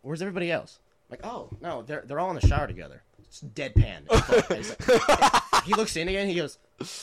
[0.00, 0.78] "Where's everybody else?"
[1.10, 3.02] Like, oh no, they're they're all in the shower together.
[3.22, 4.04] It's deadpan.
[4.50, 6.28] It's like- he looks in again.
[6.28, 6.58] He goes,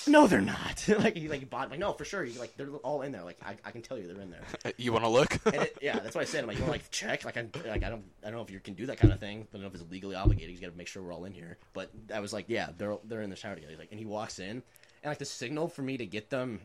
[0.08, 2.24] "No, they're not." like he like bought like no for sure.
[2.24, 3.24] He's like they're all in there.
[3.24, 4.74] Like I, I can tell you they're in there.
[4.78, 5.40] You want to look?
[5.46, 6.42] And it, yeah, that's what I said.
[6.42, 7.26] I'm like, you want like check?
[7.26, 9.20] Like I like I don't I don't know if you can do that kind of
[9.20, 9.48] thing.
[9.52, 10.56] But I don't know if it's legally obligated.
[10.56, 11.58] You got to make sure we're all in here.
[11.74, 13.72] But I was like, yeah, they're they're in the shower together.
[13.72, 14.64] He's like, and he walks in, and
[15.06, 16.60] like the signal for me to get them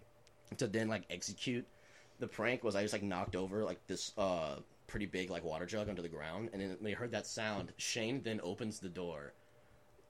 [0.57, 1.66] to then like execute
[2.18, 5.66] the prank was I just like knocked over like this uh pretty big like water
[5.66, 8.88] jug under the ground, and then when they heard that sound, Shane then opens the
[8.88, 9.32] door,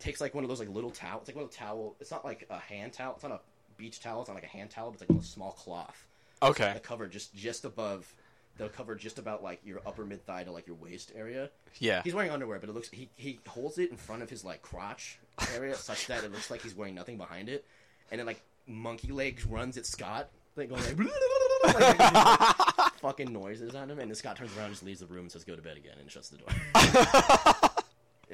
[0.01, 1.23] takes like one of those like little towels.
[1.23, 1.95] It's like a little towel.
[2.01, 3.13] It's not like a hand towel.
[3.15, 3.41] It's not a
[3.77, 4.21] beach towel.
[4.21, 4.91] It's not like a hand towel.
[4.91, 6.07] But it's like a small cloth
[6.43, 6.73] Okay.
[6.75, 8.13] the cover just just above
[8.57, 11.51] the cover just about like your upper mid thigh to like your waist area.
[11.79, 12.03] Yeah.
[12.03, 14.63] He's wearing underwear, but it looks he he holds it in front of his like
[14.63, 15.19] crotch
[15.55, 17.65] area such that it looks like he's wearing nothing behind it,
[18.11, 20.99] and then like monkey legs runs at Scott, like going like,
[21.75, 21.99] like,
[22.79, 25.23] like, fucking noises on him, and then Scott turns around, and just leaves the room,
[25.23, 26.49] and says go to bed again, and shuts the door.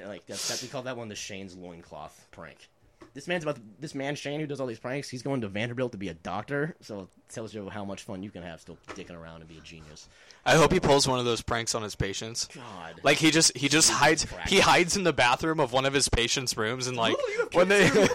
[0.04, 2.68] like that's that we call that one the Shane's loincloth prank.
[3.14, 5.08] This man's about this man Shane who does all these pranks.
[5.08, 8.22] He's going to Vanderbilt to be a doctor, so it tells you how much fun
[8.22, 10.08] you can have still dicking around and be a genius.
[10.44, 12.46] I hope he pulls one of those pranks on his patients.
[12.54, 14.48] God, Like he just he just hides Crack.
[14.48, 17.16] he hides in the bathroom of one of his patients' rooms and like
[17.52, 18.06] when they sorry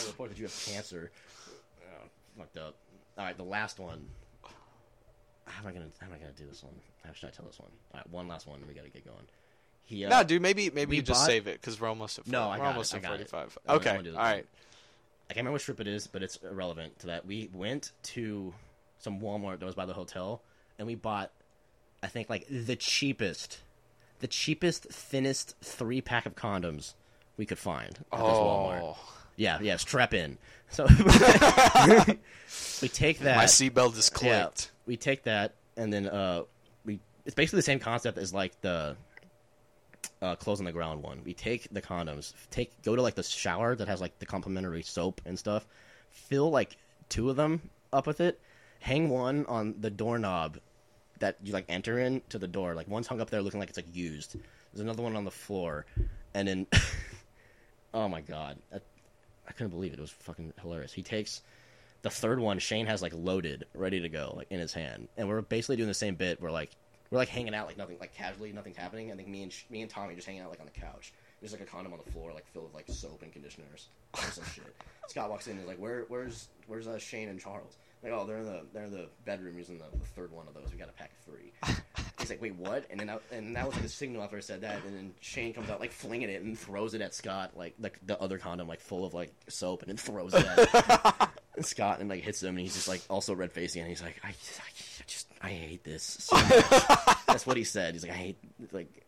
[0.00, 1.10] to report that you have cancer.
[1.82, 2.06] Oh,
[2.38, 2.74] fucked up.
[3.18, 4.06] All right, the last one.
[5.46, 6.74] How am I gonna how am I gonna do this one?
[7.06, 7.70] How should I tell this one?
[7.92, 9.26] All right, one last one, we gotta get going.
[9.86, 12.18] He, uh, No, dude, maybe maybe we you just bought- save it because we're almost
[12.18, 13.58] at No, I we're got it, almost I at got 45.
[13.68, 14.46] I Okay, all right.
[15.28, 17.26] I can't remember what strip it is, but it's irrelevant to that.
[17.26, 18.52] We went to
[18.98, 20.42] some Walmart that was by the hotel,
[20.78, 21.30] and we bought,
[22.02, 23.60] I think, like the cheapest,
[24.20, 26.94] the cheapest, thinnest three pack of condoms
[27.36, 28.80] we could find at this Walmart.
[28.82, 28.98] Oh,
[29.36, 30.36] Yeah, yeah, strap in.
[30.70, 30.86] So
[32.82, 33.36] we take that.
[33.36, 34.70] my seatbelt is yeah, clicked.
[34.86, 36.42] we take that, and then uh,
[36.84, 37.00] we.
[37.24, 38.96] It's basically the same concept as like the
[40.24, 41.20] uh, clothes on the ground one.
[41.22, 44.82] We take the condoms, take go to like the shower that has like the complimentary
[44.82, 45.66] soap and stuff,
[46.10, 46.78] fill like
[47.10, 48.40] two of them up with it,
[48.80, 50.58] hang one on the doorknob
[51.18, 52.74] that you like enter in to the door.
[52.74, 54.36] Like one's hung up there looking like it's like used.
[54.72, 55.84] There's another one on the floor,
[56.32, 56.66] and then
[57.94, 58.78] oh my god, I,
[59.46, 59.98] I couldn't believe it.
[59.98, 60.94] It was fucking hilarious.
[60.94, 61.42] He takes
[62.00, 62.58] the third one.
[62.58, 65.88] Shane has like loaded, ready to go, like in his hand, and we're basically doing
[65.88, 66.40] the same bit.
[66.40, 66.70] We're like
[67.10, 69.12] we're like hanging out like nothing, like casually, nothing's happening.
[69.12, 71.12] I think me and Sh- me and Tommy just hanging out like on the couch.
[71.40, 74.22] There's like a condom on the floor, like filled with like soap and conditioners or
[74.30, 74.74] some shit.
[75.08, 78.26] Scott walks in and is like, "Where, where's, where's uh, Shane and Charles?" Like, oh,
[78.26, 80.70] they're in the they're in the bedroom using the, the third one of those.
[80.70, 81.52] We got a pack of three.
[82.18, 84.40] He's like, "Wait, what?" And then I, and that was like a signal after I
[84.40, 84.84] said that.
[84.84, 87.98] And then Shane comes out like flinging it and throws it at Scott, like like
[88.06, 91.30] the other condom like full of like soap, and then throws it at
[91.60, 94.16] Scott and like hits him, and he's just like also red facing, and he's like,
[94.22, 94.32] I, I
[95.44, 96.02] I hate this.
[96.02, 96.36] So.
[97.26, 97.94] That's what he said.
[97.94, 98.38] He's like, I hate
[98.72, 99.04] like,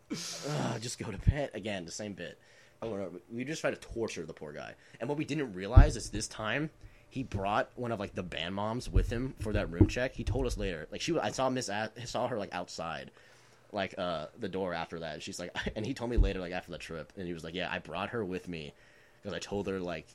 [0.79, 1.85] just go to bed again.
[1.85, 2.37] The same bit.
[2.81, 3.09] And over.
[3.33, 6.27] We just try to torture the poor guy, and what we didn't realize is this
[6.27, 6.69] time
[7.09, 10.13] he brought one of like the band moms with him for that room check.
[10.13, 13.09] He told us later, like she, I saw Miss, I saw her like outside,
[13.71, 15.23] like uh the door after that.
[15.23, 17.55] She's like, and he told me later, like after the trip, and he was like,
[17.55, 18.73] yeah, I brought her with me
[19.21, 20.07] because I told her like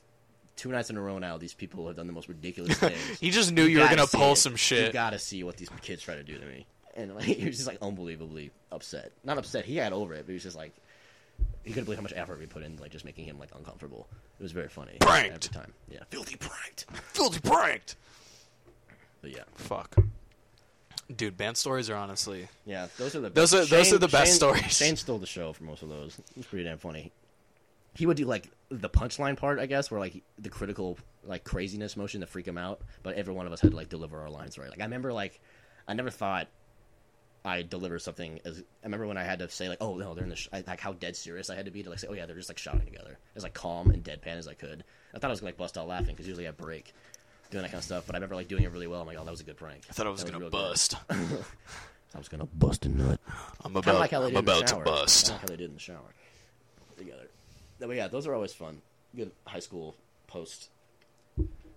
[0.55, 2.97] two nights in a row now these people have done the most ridiculous things.
[3.19, 4.37] He just knew you, were gonna pull it.
[4.37, 4.87] some shit.
[4.87, 7.55] You gotta see what these kids try to do to me, and like he was
[7.57, 9.11] just like unbelievably upset.
[9.23, 10.73] Not upset, he had over it, but he was just like
[11.63, 14.07] he couldn't believe how much effort we put in, like just making him like uncomfortable.
[14.39, 14.97] It was very funny.
[14.99, 15.49] Pranked.
[15.49, 15.73] every time.
[15.89, 16.85] Yeah, filthy pranked.
[17.13, 17.95] Filthy pranked.
[19.21, 19.95] But yeah, Fuck.
[21.15, 24.31] Dude, band stories are honestly yeah, those are the Those are- those are the best
[24.31, 24.77] Shane, stories.
[24.77, 26.17] Shane stole the show for most of those.
[26.17, 27.11] It was pretty damn funny.
[27.95, 31.95] He would do like the punchline part, I guess, where like the critical like craziness
[31.95, 34.29] motion to freak him out, but every one of us had to like deliver our
[34.29, 34.69] lines right.
[34.69, 35.39] Like I remember, like
[35.87, 36.47] I never thought
[37.45, 40.23] I deliver something as I remember when I had to say like, oh no, they're
[40.23, 42.07] in the sh-, I, like how dead serious I had to be to like say,
[42.09, 44.83] oh yeah, they're just like shouting together, as like calm and deadpan as I could.
[45.13, 46.93] I thought I was gonna like bust out laughing because usually I break
[47.51, 49.01] doing that kind of stuff, but I remember like doing it really well.
[49.01, 49.83] I'm like, oh, that was a good prank.
[49.89, 50.95] I thought I was gonna bust.
[51.09, 53.19] I was gonna bust a nut.
[53.63, 55.31] I'm about like I'm did in the about to bust.
[55.31, 56.13] Like how they did in the shower
[56.97, 57.27] together.
[57.87, 58.81] But yeah, those are always fun.
[59.15, 59.95] Good high school
[60.27, 60.69] post.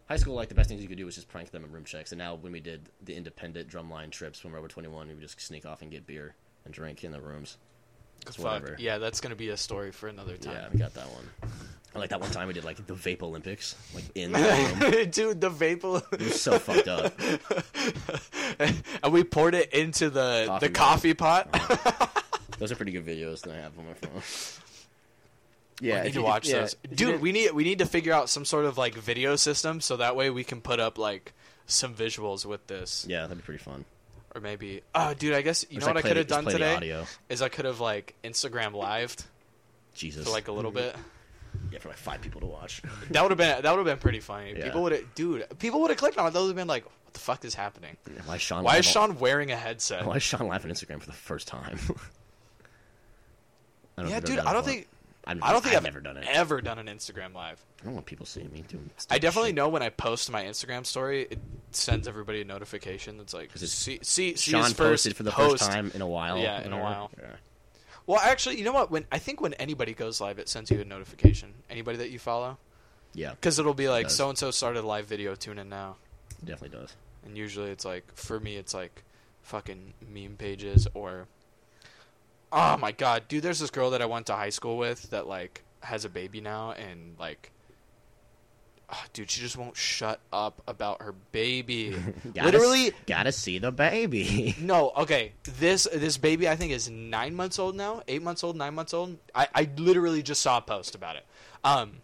[0.09, 1.85] High school, like the best things you could do was just prank them in room
[1.85, 2.13] checks.
[2.13, 5.15] And now when we did the independent drumline trips when we were over 21, we
[5.15, 6.35] would just sneak off and get beer
[6.65, 7.59] and drink in the rooms.
[8.25, 8.39] Fuck.
[8.39, 8.77] whatever.
[8.79, 10.55] Yeah, that's gonna be a story for another time.
[10.55, 11.29] Yeah, we got that one.
[11.95, 14.39] I like that one time we did like the Vape Olympics, like in the
[14.97, 15.11] room.
[15.11, 16.03] Dude, the vapor.
[16.13, 17.19] It was so fucked up.
[19.03, 21.49] and we poured it into the Coffee the coffee pot.
[21.53, 22.07] Uh-huh.
[22.59, 24.23] Those are pretty good videos that I have on my phone.
[25.81, 26.77] Yeah, I need to watch yeah, those.
[26.95, 29.99] Dude, we need we need to figure out some sort of like video system so
[29.99, 31.35] that way we can put up like
[31.67, 33.05] some visuals with this.
[33.09, 33.85] Yeah, that'd be pretty fun.
[34.35, 34.83] or maybe.
[34.95, 37.49] Oh, dude, I guess you know like, what I could have done today is I
[37.49, 39.25] could have like Instagram lived
[39.95, 40.25] Jesus.
[40.25, 40.97] for like a little mm-hmm.
[40.97, 40.97] bit.
[41.73, 42.81] yeah, for like five people to watch.
[43.11, 44.55] That would have been that would have been pretty funny.
[44.57, 44.65] Yeah.
[44.65, 45.47] People would have, dude.
[45.59, 46.31] People would have clicked on it.
[46.31, 47.97] They would have been like, "What the fuck is happening?
[48.25, 48.65] Why is Sean?
[48.65, 51.49] Why is Sean wearing a headset?" Why is Sean live on Instagram for the first
[51.49, 51.79] time?
[53.99, 54.39] I don't Yeah, dude.
[54.39, 54.89] I don't think
[55.27, 56.27] I've, I don't think I've I've never done it.
[56.31, 57.65] ever done an Instagram live.
[57.81, 58.89] I don't want people seeing me doing.
[58.95, 59.07] This.
[59.11, 59.57] I definitely shit.
[59.57, 61.39] know when I post my Instagram story, it
[61.73, 65.59] sends everybody a notification that's like, it's- see, see, see Sean posted for the post.
[65.65, 66.39] first time in a while.
[66.39, 67.11] Yeah, in a while.
[67.19, 67.27] Yeah.
[68.07, 68.91] Well, actually, you know what?
[68.93, 71.55] When I think when anybody goes live, it sends you a notification.
[71.69, 72.57] Anybody that you follow,
[73.15, 75.35] Yeah, because it'll be like, so and so started a live video.
[75.35, 75.97] Tune in now.
[76.31, 76.95] it definitely does.
[77.25, 79.03] And usually it's like for me it's like
[79.43, 81.27] fucking meme pages or
[82.53, 85.27] Oh my god, dude, there's this girl that I went to high school with that
[85.27, 87.51] like has a baby now and like
[88.89, 91.97] ah, dude, she just won't shut up about her baby.
[92.35, 94.55] Gotta Literally s- gotta see the baby.
[94.61, 95.33] no, okay.
[95.59, 98.95] This this baby I think is nine months old now, eight months old, nine months
[98.95, 99.17] old.
[99.35, 101.25] I, I literally just saw a post about it.
[101.65, 101.95] Um,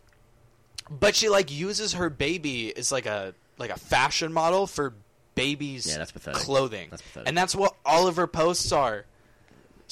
[0.90, 4.94] but she like uses her baby as like a like a fashion model for
[5.34, 6.42] babies' Yeah, that's pathetic.
[6.42, 7.28] clothing, That's pathetic.
[7.28, 9.06] and that's what all of her posts are.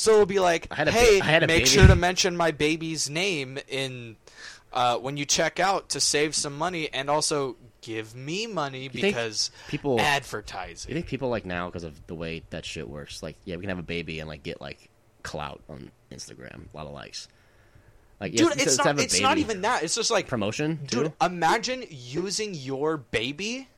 [0.01, 2.53] So it'll be like, I ba- hey, I had a make sure to mention my
[2.53, 4.17] baby's name in
[4.73, 9.03] uh, when you check out to save some money, and also give me money think
[9.03, 10.89] because people- advertising.
[10.89, 13.23] You think people like now because of the way that shit works?
[13.23, 14.89] Like, yeah, we can have a baby and like get like
[15.23, 17.29] clout on Instagram, a lot of likes.
[18.21, 19.83] Like, Dude, it's not, it's not even that.
[19.83, 20.81] It's just like, promotion.
[20.87, 21.07] dude.
[21.09, 21.13] too?
[21.21, 23.69] Imagine using your baby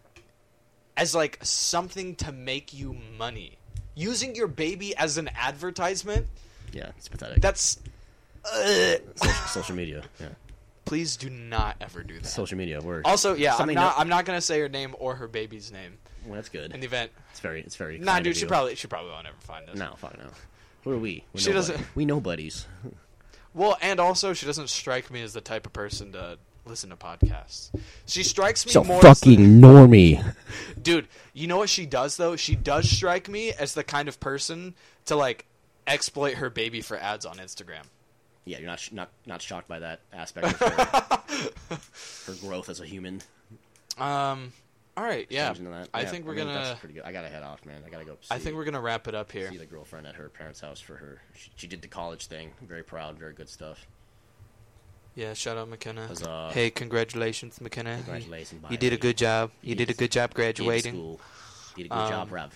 [0.97, 3.59] as like something to make you money.
[3.95, 6.27] Using your baby as an advertisement.
[6.73, 7.41] yeah, it's pathetic.
[7.43, 7.79] That's.
[8.45, 10.03] Uh, social, social media.
[10.19, 10.29] Yeah,
[10.85, 12.27] please do not ever do that.
[12.27, 12.81] social media.
[12.81, 13.75] We're Also, yeah, I'm not.
[13.75, 16.73] no- I'm not gonna say her name or her baby's name well, that's good.
[16.75, 17.13] in the event.
[17.31, 17.99] It's very, it's very.
[17.99, 19.77] Nah, dude, she probably she probably won't ever find this.
[19.77, 20.25] No, fuck no.
[20.85, 21.25] Who are we?
[21.33, 21.73] We're She nobody.
[21.73, 22.67] doesn't- We nobodies.
[23.55, 26.97] Well, and also she doesn't strike me as the type of person to listen to
[26.97, 27.71] podcasts.
[28.07, 30.35] She strikes me So more as the- fucking normie.
[30.83, 32.37] Dude, you know what she does though?
[32.37, 34.75] She does strike me as the kind of person
[35.07, 35.47] to like
[35.87, 37.83] exploit her baby for ads on Instagram.
[38.45, 41.77] Yeah, you're not sh- not not shocked by that aspect of her,
[42.27, 43.23] her growth as a human.
[43.99, 44.53] Um
[44.95, 45.49] all right, yeah.
[45.55, 45.73] Changing.
[45.73, 47.05] I Yeah, think we're mean, gonna That's pretty good.
[47.05, 47.83] I gotta head off, man.
[47.87, 48.19] I gotta go.
[48.21, 49.51] See, I think we're going to wrap it up here.
[49.51, 51.23] see the girlfriend at her parents' house for her.
[51.35, 52.51] She, she did the college thing.
[52.61, 53.19] Very proud.
[53.19, 53.87] Very good stuff.
[55.15, 56.07] Yeah, shout out McKenna.
[56.07, 56.51] Huzzah.
[56.53, 57.97] Hey, congratulations McKenna.
[57.97, 58.65] Congratulations.
[58.71, 59.51] You did a good job.
[59.61, 60.95] You You did a good job graduating.
[60.95, 61.21] school.
[61.77, 62.51] Did a good Um, job, Rob.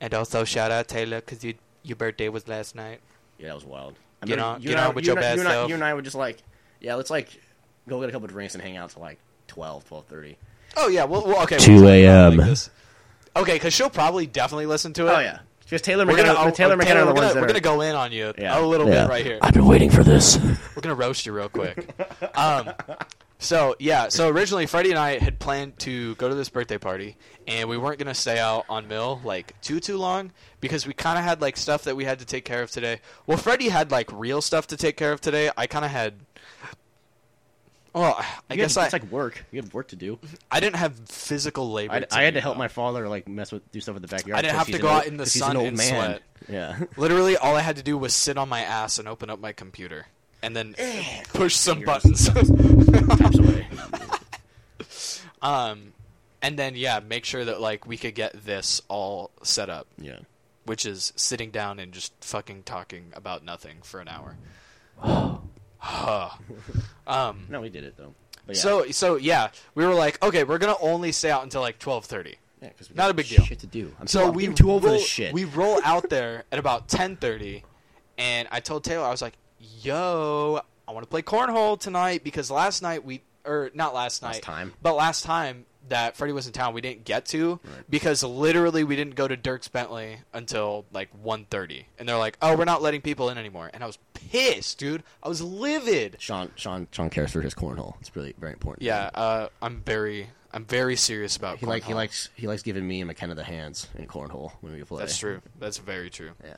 [0.00, 3.00] And also shout out Taylor cuz you your birthday was last night.
[3.38, 3.96] Yeah, that was wild.
[4.22, 5.40] I Get on- you get and I- on with you your and I- bad you
[5.40, 5.68] and I- self.
[5.68, 6.38] You and I were just like,
[6.80, 7.28] yeah, let's like
[7.88, 10.36] go get a couple drinks and hang out till like 12, 12.30.
[10.76, 11.56] Oh yeah, well, well okay.
[11.58, 12.36] 2 we'll talk about it a.m..
[12.36, 12.58] like
[13.36, 15.10] okay, cuz she'll probably definitely listen to it.
[15.10, 15.38] Oh yeah,
[15.68, 17.46] because Taylor We're McKenna, gonna, oh, Taylor McKenna we're, gonna, we're are.
[17.46, 18.58] gonna go in on you Yeah.
[18.58, 19.02] a little Yeah.
[19.04, 19.38] bit right here.
[19.42, 20.38] I've been waiting for this.
[20.74, 21.88] We're gonna roast you real quick.
[22.36, 22.70] um,
[23.38, 27.16] so yeah, so originally Freddie and I had planned to go to this birthday party,
[27.46, 31.18] and we weren't gonna stay out on Mill like too too long because we kind
[31.18, 33.00] of had like stuff that we had to take care of today.
[33.26, 35.50] Well, Freddie had like real stuff to take care of today.
[35.56, 36.14] I kind of had.
[37.98, 39.44] Well, I You guess had, I it's like work.
[39.50, 40.18] You had work to do.
[40.50, 41.94] I didn't have physical labor.
[41.94, 44.38] I, I had to help my father like mess with do stuff in the backyard.
[44.38, 45.88] I didn't have to go old- out in the an sun old and man.
[45.88, 46.22] sweat.
[46.48, 46.78] Yeah.
[46.96, 49.52] Literally, all I had to do was sit on my ass and open up my
[49.52, 50.06] computer,
[50.42, 50.74] and then
[51.32, 52.30] push some buttons.
[55.40, 55.92] Um,
[56.42, 60.18] and then yeah, make sure that like we could get this all set up, Yeah.
[60.64, 64.36] which is sitting down and just fucking talking about nothing for an hour.
[67.06, 68.14] um, No, we did it though.
[68.46, 68.62] But yeah.
[68.62, 72.04] so so yeah, we were like, okay, we're gonna only stay out until like twelve
[72.06, 72.36] thirty.
[72.62, 73.44] yeah, 'cause we not a big deal.
[73.44, 73.94] Shit to do.
[74.00, 75.32] I'm So we too old roll, this shit.
[75.32, 77.64] We roll out there at about ten thirty,
[78.16, 79.34] and I told Taylor I was like,
[79.82, 84.28] "Yo, I want to play cornhole tonight because last night we or not last night,
[84.34, 84.72] Last time.
[84.82, 87.84] but last time that Freddie was in town, we didn't get to Right.
[87.90, 91.84] because literally we didn't go to Dierks Bentley until like 1.30.
[91.98, 95.02] and they're like, "Oh, we're not letting people in anymore," and I was pissed, dude.
[95.22, 96.16] I was livid.
[96.18, 97.94] Sean Sean Sean cares for his cornhole.
[98.00, 98.82] It's really very important.
[98.84, 102.86] Yeah, uh, I'm very, I'm very serious about He like he likes he likes giving
[102.86, 105.00] me and McKenna the hands in cornhole when we play.
[105.00, 105.40] That's true.
[105.58, 106.30] That's very true.
[106.44, 106.54] Yeah.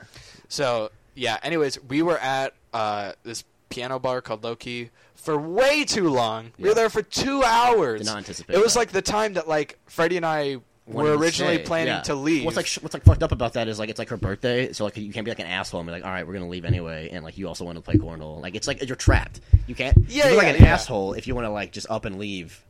[0.48, 1.38] So yeah.
[1.42, 4.90] Anyways, we were at uh, this piano bar called Low Key
[5.20, 6.52] for way too long.
[6.58, 8.00] We were there for two hours.
[8.00, 8.80] Did not anticipate It was that.
[8.80, 12.00] like the time that like Freddie and I were originally stay, planning yeah.
[12.02, 12.44] to leave.
[12.44, 14.84] What's like what's like fucked up about that is like it's like her birthday, so
[14.84, 16.64] like you can't be like an asshole and be like, all right, we're gonna leave
[16.64, 18.40] anyway, and like you also want to play cornhole.
[18.40, 19.40] Like it's like you're trapped.
[19.66, 19.96] You can't.
[20.08, 20.72] Yeah, you're like yeah, an yeah.
[20.74, 22.64] asshole if you want to like just up and leave.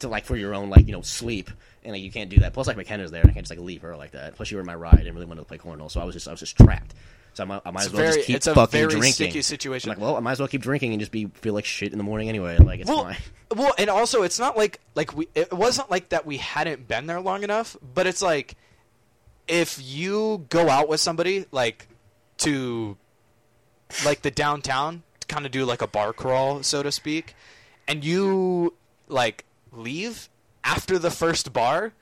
[0.00, 1.50] to like for your own like you know sleep,
[1.84, 2.54] and like, you can't do that.
[2.54, 4.36] Plus, like McKenna's there, and I can't just like leave her like that.
[4.36, 4.96] Plus, you were in my ride.
[4.96, 6.94] Didn't really wanted to play cornhole, so I was just I was just trapped.
[7.34, 9.42] So I might, I might as well very- just keep it's a fucking very drinking.
[9.42, 11.64] sticky I'm like, well, I might as well keep drinking and just be feel like
[11.64, 12.58] shit in the morning anyway.
[12.58, 13.16] Like it's well, fine.
[13.56, 15.28] well, and also it's not like like we.
[15.34, 18.56] It wasn't like that we hadn't been there long enough, but it's like
[19.48, 21.88] if you go out with somebody like
[22.38, 22.96] to
[24.04, 27.34] like the downtown to kind of do like a bar crawl, so to speak,
[27.86, 28.74] and you
[29.08, 30.28] like leave
[30.64, 31.92] after the first bar,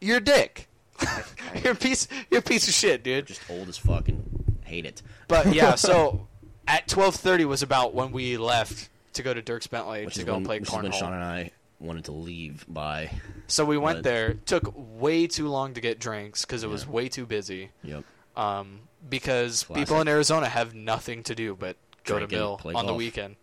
[0.00, 0.68] you're dick.
[1.62, 2.08] you're a piece.
[2.30, 3.26] You're a piece of shit, dude.
[3.26, 4.56] Just old as fucking.
[4.64, 5.02] hate it.
[5.28, 6.26] But yeah, so
[6.66, 10.24] at twelve thirty was about when we left to go to Dierks Bentley Which to
[10.24, 10.98] go when, play which is when cornhole.
[10.98, 13.10] Sean and I wanted to leave by.
[13.46, 14.34] So we went But- there.
[14.34, 17.70] Took way too long to get drinks because it was way too busy.
[17.82, 18.04] Yep.
[18.36, 19.86] Um, because Classic.
[19.86, 23.36] people in Arizona have nothing to do but go Drink to Mill on the weekend.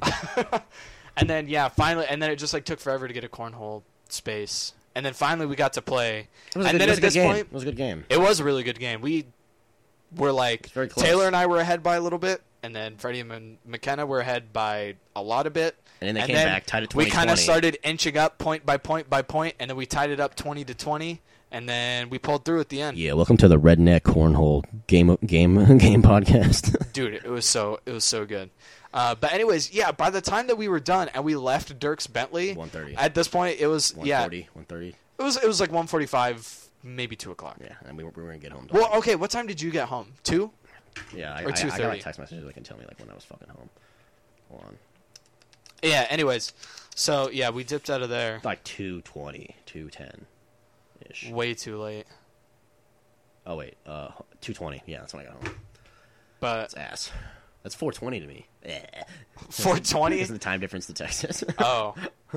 [1.16, 3.82] and then yeah, finally, and then it just like took forever to get a cornhole
[4.08, 4.72] space.
[4.94, 6.28] And then finally we got to play.
[6.54, 7.26] It was a and good, then at this game.
[7.26, 8.04] point, it was a good game.
[8.08, 9.00] it was a really good game.
[9.00, 9.26] We
[10.16, 10.70] were like.
[10.96, 14.20] Taylor and I were ahead by a little bit, and then Freddie and McKenna were
[14.20, 15.76] ahead by a lot of bit.
[16.00, 18.38] And then they and came then back, tied it We kind of started inching up
[18.38, 21.20] point by point by point, and then we tied it up twenty to twenty,
[21.52, 22.96] and then we pulled through at the end.
[22.96, 26.92] Yeah, welcome to the Redneck Cornhole game game game podcast.
[26.92, 28.50] Dude, it was so it was so good.
[28.92, 29.92] Uh, but anyways, yeah.
[29.92, 32.94] By the time that we were done and we left Dierks Bentley, 1:30.
[32.98, 34.96] At this point, it was yeah, 130.
[35.18, 37.58] it was it was like one forty five, maybe two o'clock.
[37.60, 38.66] Yeah, and we were, we were gonna get home.
[38.72, 39.14] Well, okay.
[39.14, 40.12] What time did you get home?
[40.24, 40.50] Two.
[41.14, 41.88] yeah, I, or I, I got 2:30.
[41.88, 43.68] like text messages that can tell me like when I was fucking home.
[44.50, 44.76] Hold on,
[45.82, 46.06] Yeah.
[46.10, 46.52] Anyways,
[46.96, 50.26] so yeah, we dipped out of there like 220, 210
[51.08, 51.30] ish.
[51.30, 52.06] way too late.
[53.46, 54.08] Oh wait, uh,
[54.40, 54.82] 220.
[54.86, 55.54] Yeah, that's when I got home.
[56.40, 57.10] But That's ass.
[57.62, 58.46] That's 420 to me.
[59.50, 60.20] four twenty.
[60.20, 61.44] Isn't the time difference to Texas?
[61.58, 61.94] Oh.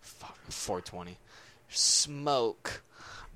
[0.00, 1.18] Fuck, 420.
[1.68, 2.82] Smoke.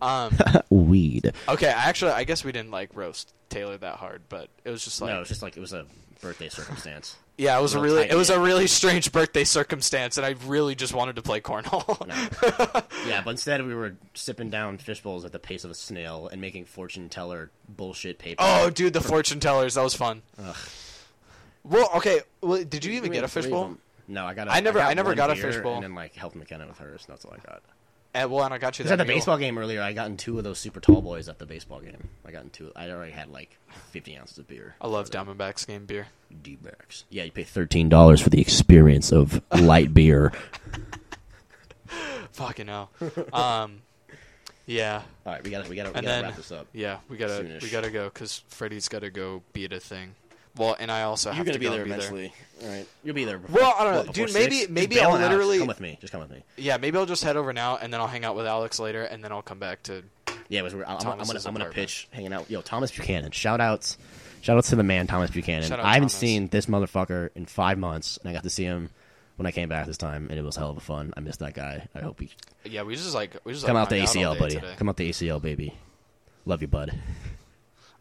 [0.00, 0.36] Um,
[0.70, 1.32] Weed.
[1.48, 5.00] okay, actually, I guess we didn't like roast Taylor that hard, but it was just
[5.00, 5.86] like, no, it's just like it was a
[6.20, 7.16] birthday circumstance.
[7.38, 10.34] yeah, it was a real really, it was a really strange birthday circumstance, and I
[10.46, 12.04] really just wanted to play cornhole.
[13.06, 16.28] Yeah, but instead we were sipping down fish bowls at the pace of a snail
[16.32, 18.42] and making fortune teller bullshit paper.
[18.44, 20.22] oh, dude, the fortune tellers, that was fun.
[20.42, 20.56] Ugh.
[21.64, 23.76] Well, okay, well, did you even get a fishbowl?
[24.08, 24.48] No, I got.
[24.48, 25.74] A, I never- I never got a fishbowl.
[25.76, 27.04] and then like helped McKenna with hers.
[27.08, 27.62] That's all I got.
[28.14, 29.16] And, well, and I got you that at the meal.
[29.16, 31.80] baseball game earlier, I got in two of those super tall boys at the baseball
[31.80, 32.08] game.
[32.26, 32.70] I got in two.
[32.76, 33.56] I already had like
[33.90, 34.74] fifty ounces of beer.
[34.82, 36.08] I love Diamondbacks game beer.
[36.42, 37.04] D backs.
[37.08, 40.32] Yeah, you pay thirteen dollars for the experience of light beer.
[42.32, 42.90] Fucking hell.
[43.32, 43.82] um,
[44.66, 45.02] yeah.
[45.26, 46.66] All right, we gotta we gotta, we gotta then- wrap this up.
[46.72, 47.62] Yeah, we gotta Soonish.
[47.62, 50.14] we gotta go because Freddie's gotta go beat a thing.
[50.56, 52.34] Well, and I also have You're gonna to be go there eventually.
[52.62, 53.38] All right, you'll be there.
[53.38, 54.70] Before, Well, I don't know, what, dude, maybe- six?
[54.70, 55.98] maybe I'll literally- come with me.
[56.00, 56.42] Just come with me.
[56.56, 59.02] Yeah, maybe I'll just head over now and then I'll hang out with Alex later,
[59.04, 60.02] and then I'll come back to.
[60.48, 62.50] Yeah, it was, I'm, I'm, gonna I'm gonna pitch hanging out.
[62.50, 63.30] Yo, Thomas Buchanan.
[63.30, 63.96] Shout outs,
[64.42, 65.62] shout outs to the man Thomas Buchanan.
[65.66, 66.14] Shout out I haven't Thomas.
[66.14, 68.90] seen this motherfucker in five months, and I got to see him
[69.36, 71.14] when I came back this time, and it was hell of a fun.
[71.16, 71.88] I missed that guy.
[71.94, 72.28] I hope he
[72.64, 74.56] Yeah, we just like we just come like, out the ACL, buddy.
[74.56, 74.74] today.
[74.76, 75.72] Come out the ACL, baby.
[76.44, 76.92] Love you, bud.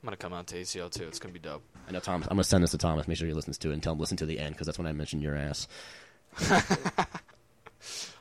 [0.02, 1.08] I'm gonna come out to ACL too.
[1.08, 1.64] It's gonna be dope.
[1.88, 2.28] I know Thomas.
[2.28, 3.08] I'm gonna send this to Thomas.
[3.08, 4.80] Make sure he listens to it and tell him listen to the end because that's
[4.80, 5.68] when I mentioned your ass.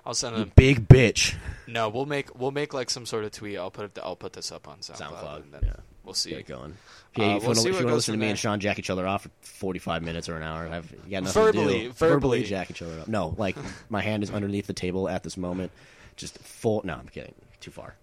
[0.05, 1.35] I'll send You big bitch.
[1.67, 3.59] No, we'll make we'll make like some sort of tweet.
[3.59, 3.99] I'll put it.
[4.03, 4.97] I'll put this up on SoundCloud.
[4.99, 5.73] SoundCloud, and then yeah.
[6.05, 6.31] we'll see.
[6.31, 6.73] Get it going.
[6.73, 8.31] Uh, Yeah, if we'll you want to listen to me there.
[8.31, 11.25] and Sean jack each other off for 45 minutes or an hour, I've you got
[11.25, 11.93] nothing Verbally, to do.
[11.93, 12.45] verbally.
[12.45, 13.09] jack each other up.
[13.09, 13.57] No, like
[13.91, 15.71] my hand is underneath the table at this moment,
[16.17, 16.81] just full.
[16.85, 17.35] No, I'm kidding.
[17.61, 17.95] Too far.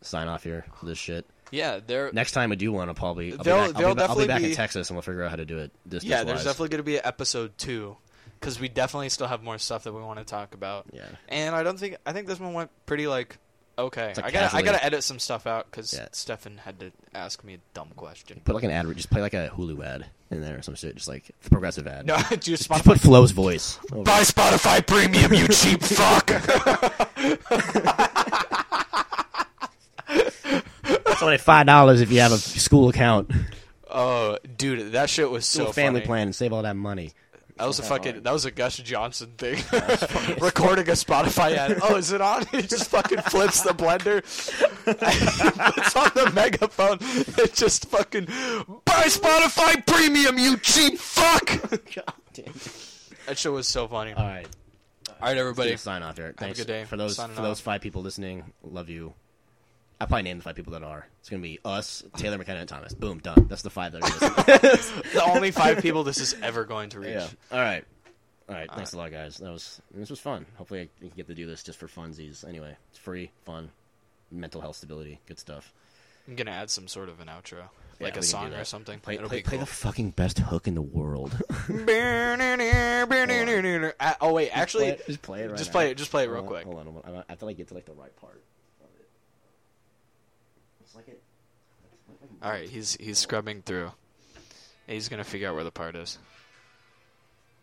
[0.00, 1.24] Sign off here for this shit.
[1.54, 2.10] Yeah, there.
[2.12, 4.18] Next time I do one, I'll probably I'll be There'll- back, I'll be, there'll I'll
[4.18, 5.70] be back in Texas and we'll figure out how to do it.
[5.88, 7.96] Distance Yeah, there's definitely gonna be an episode two
[8.40, 10.86] because we definitely still have more stuff that we want to talk about.
[10.92, 11.04] yeah.
[11.28, 13.38] And I don't think I think this one went pretty like
[13.78, 14.12] okay.
[14.16, 16.08] Like I gotta I gotta edit some stuff out because Yeah.
[16.12, 18.40] Stefan had to ask me a dumb question.
[18.44, 20.96] Put like an ad, just play like a Hulu ad in there or some shit,
[20.96, 22.06] just like the progressive ad.
[22.06, 22.84] No, just Spotify.
[22.84, 23.78] put Flo's voice.
[23.92, 24.02] over.
[24.02, 26.30] Buy Spotify Premium, you cheap fuck.
[31.24, 33.30] It's only five dollars if you have a school account,
[33.90, 36.06] oh, dude, that shit was so school family funny.
[36.06, 37.12] plan, and save all that money.
[37.56, 38.22] That was a fucking.
[38.24, 39.54] That was a Gus Johnson thing.
[40.40, 41.78] Recording a Spotify ad.
[41.82, 42.44] Oh, is it on?
[42.50, 44.18] He just fucking flips the blender.
[44.86, 46.98] it's on the megaphone.
[47.00, 51.46] It just fucking buy Spotify Premium, you cheap fuck.
[51.70, 52.52] God damn.
[53.26, 54.12] That shit was so funny.
[54.14, 54.48] All right.
[55.08, 55.70] All right, everybody.
[55.70, 56.34] Let's sign off here.
[56.36, 56.84] Thanks good day.
[56.86, 57.64] for those Signing for those off.
[57.64, 58.52] five people listening.
[58.64, 59.14] Love you.
[60.04, 61.06] I'll probably name the five people that are.
[61.20, 62.92] It's gonna be us, Taylor McKenna, and Thomas.
[62.92, 63.46] Boom, done.
[63.48, 64.08] That's the five that are.
[65.14, 67.08] The only five people this is ever going to reach.
[67.14, 67.26] yeah.
[67.50, 67.82] All right.
[68.46, 69.38] All right, All thanks a lot, guys.
[69.38, 70.44] That was this was fun.
[70.56, 72.46] Hopefully, I can get to do this just for funsies.
[72.46, 73.70] Anyway, it's free, fun,
[74.30, 75.72] mental health stability, good stuff.
[76.28, 77.60] I'm gonna add some sort of an outro,
[77.98, 79.00] Yeah, like a song or something.
[79.00, 79.60] Play, It'll play, play cool.
[79.60, 81.34] the fucking best hook in the world.
[84.20, 85.94] Oh wait, actually, Play it- just play it right just play it.
[85.96, 86.64] Just play it real on, quick.
[86.64, 87.16] Hold on, hold on.
[87.16, 88.42] I have to like get to like the right part.
[90.94, 91.22] It's like it.
[92.42, 93.90] All right, he's he's scrubbing through.
[94.86, 96.18] He's gonna figure out where the part is,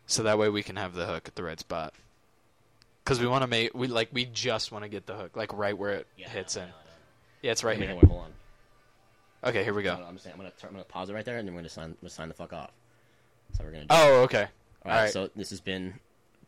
[0.06, 1.94] so that way we can have the hook at the right spot.
[3.04, 5.54] Because we want to make we like we just want to get the hook like
[5.54, 6.68] right where it Yeah, hits I in.
[6.68, 6.92] know, I know.
[7.44, 7.96] Yeah, it's right Wait, here.
[7.96, 8.32] wait, hold on.
[9.50, 9.94] Okay, here we go.
[9.94, 11.70] I'm, saying, I'm gonna turn, I'm gonna pause it right there, and then we're gonna
[11.70, 12.72] sign, we're gonna sign the fuck off.
[13.54, 13.94] So we're gonna do.
[13.96, 13.98] it.
[14.00, 14.42] Oh, okay.
[14.86, 15.14] All right, alright.
[15.14, 15.94] So this has been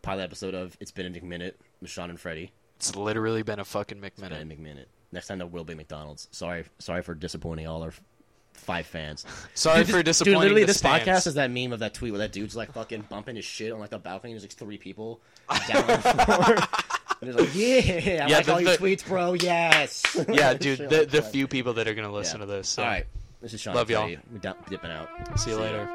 [0.02, 2.52] pilot episode of It's Been a McMinute with Sean and Freddie.
[2.78, 4.86] It's literally been a fucking It's been a McMinute.
[5.14, 6.28] Next time there will be McDonald's.
[6.32, 7.94] Sorry, sorry for disappointing all our
[8.54, 9.26] five fans.
[9.56, 10.34] Sorry Dude, for this- disappointing.
[10.34, 11.06] Dude, literally, this stands.
[11.06, 13.72] podcast is that meme of that tweet where that dude's like fucking bumping his shit
[13.72, 14.34] on like the balcony.
[14.34, 15.22] There's like three people
[15.68, 16.58] down on the floor.
[17.22, 19.34] And he's like, yeah, I Yeah, like the- all your the- tweets, bro.
[19.34, 20.04] Yes.
[20.30, 20.80] Yeah, dude.
[20.90, 22.46] The the few people that are gonna listen Yeah.
[22.48, 22.70] to this.
[22.70, 22.84] So.
[22.84, 23.06] All right,
[23.42, 23.76] this is Sean.
[23.76, 24.08] Love y'all.
[24.08, 24.40] We're
[24.70, 25.10] dipping out.
[25.40, 25.90] See you later.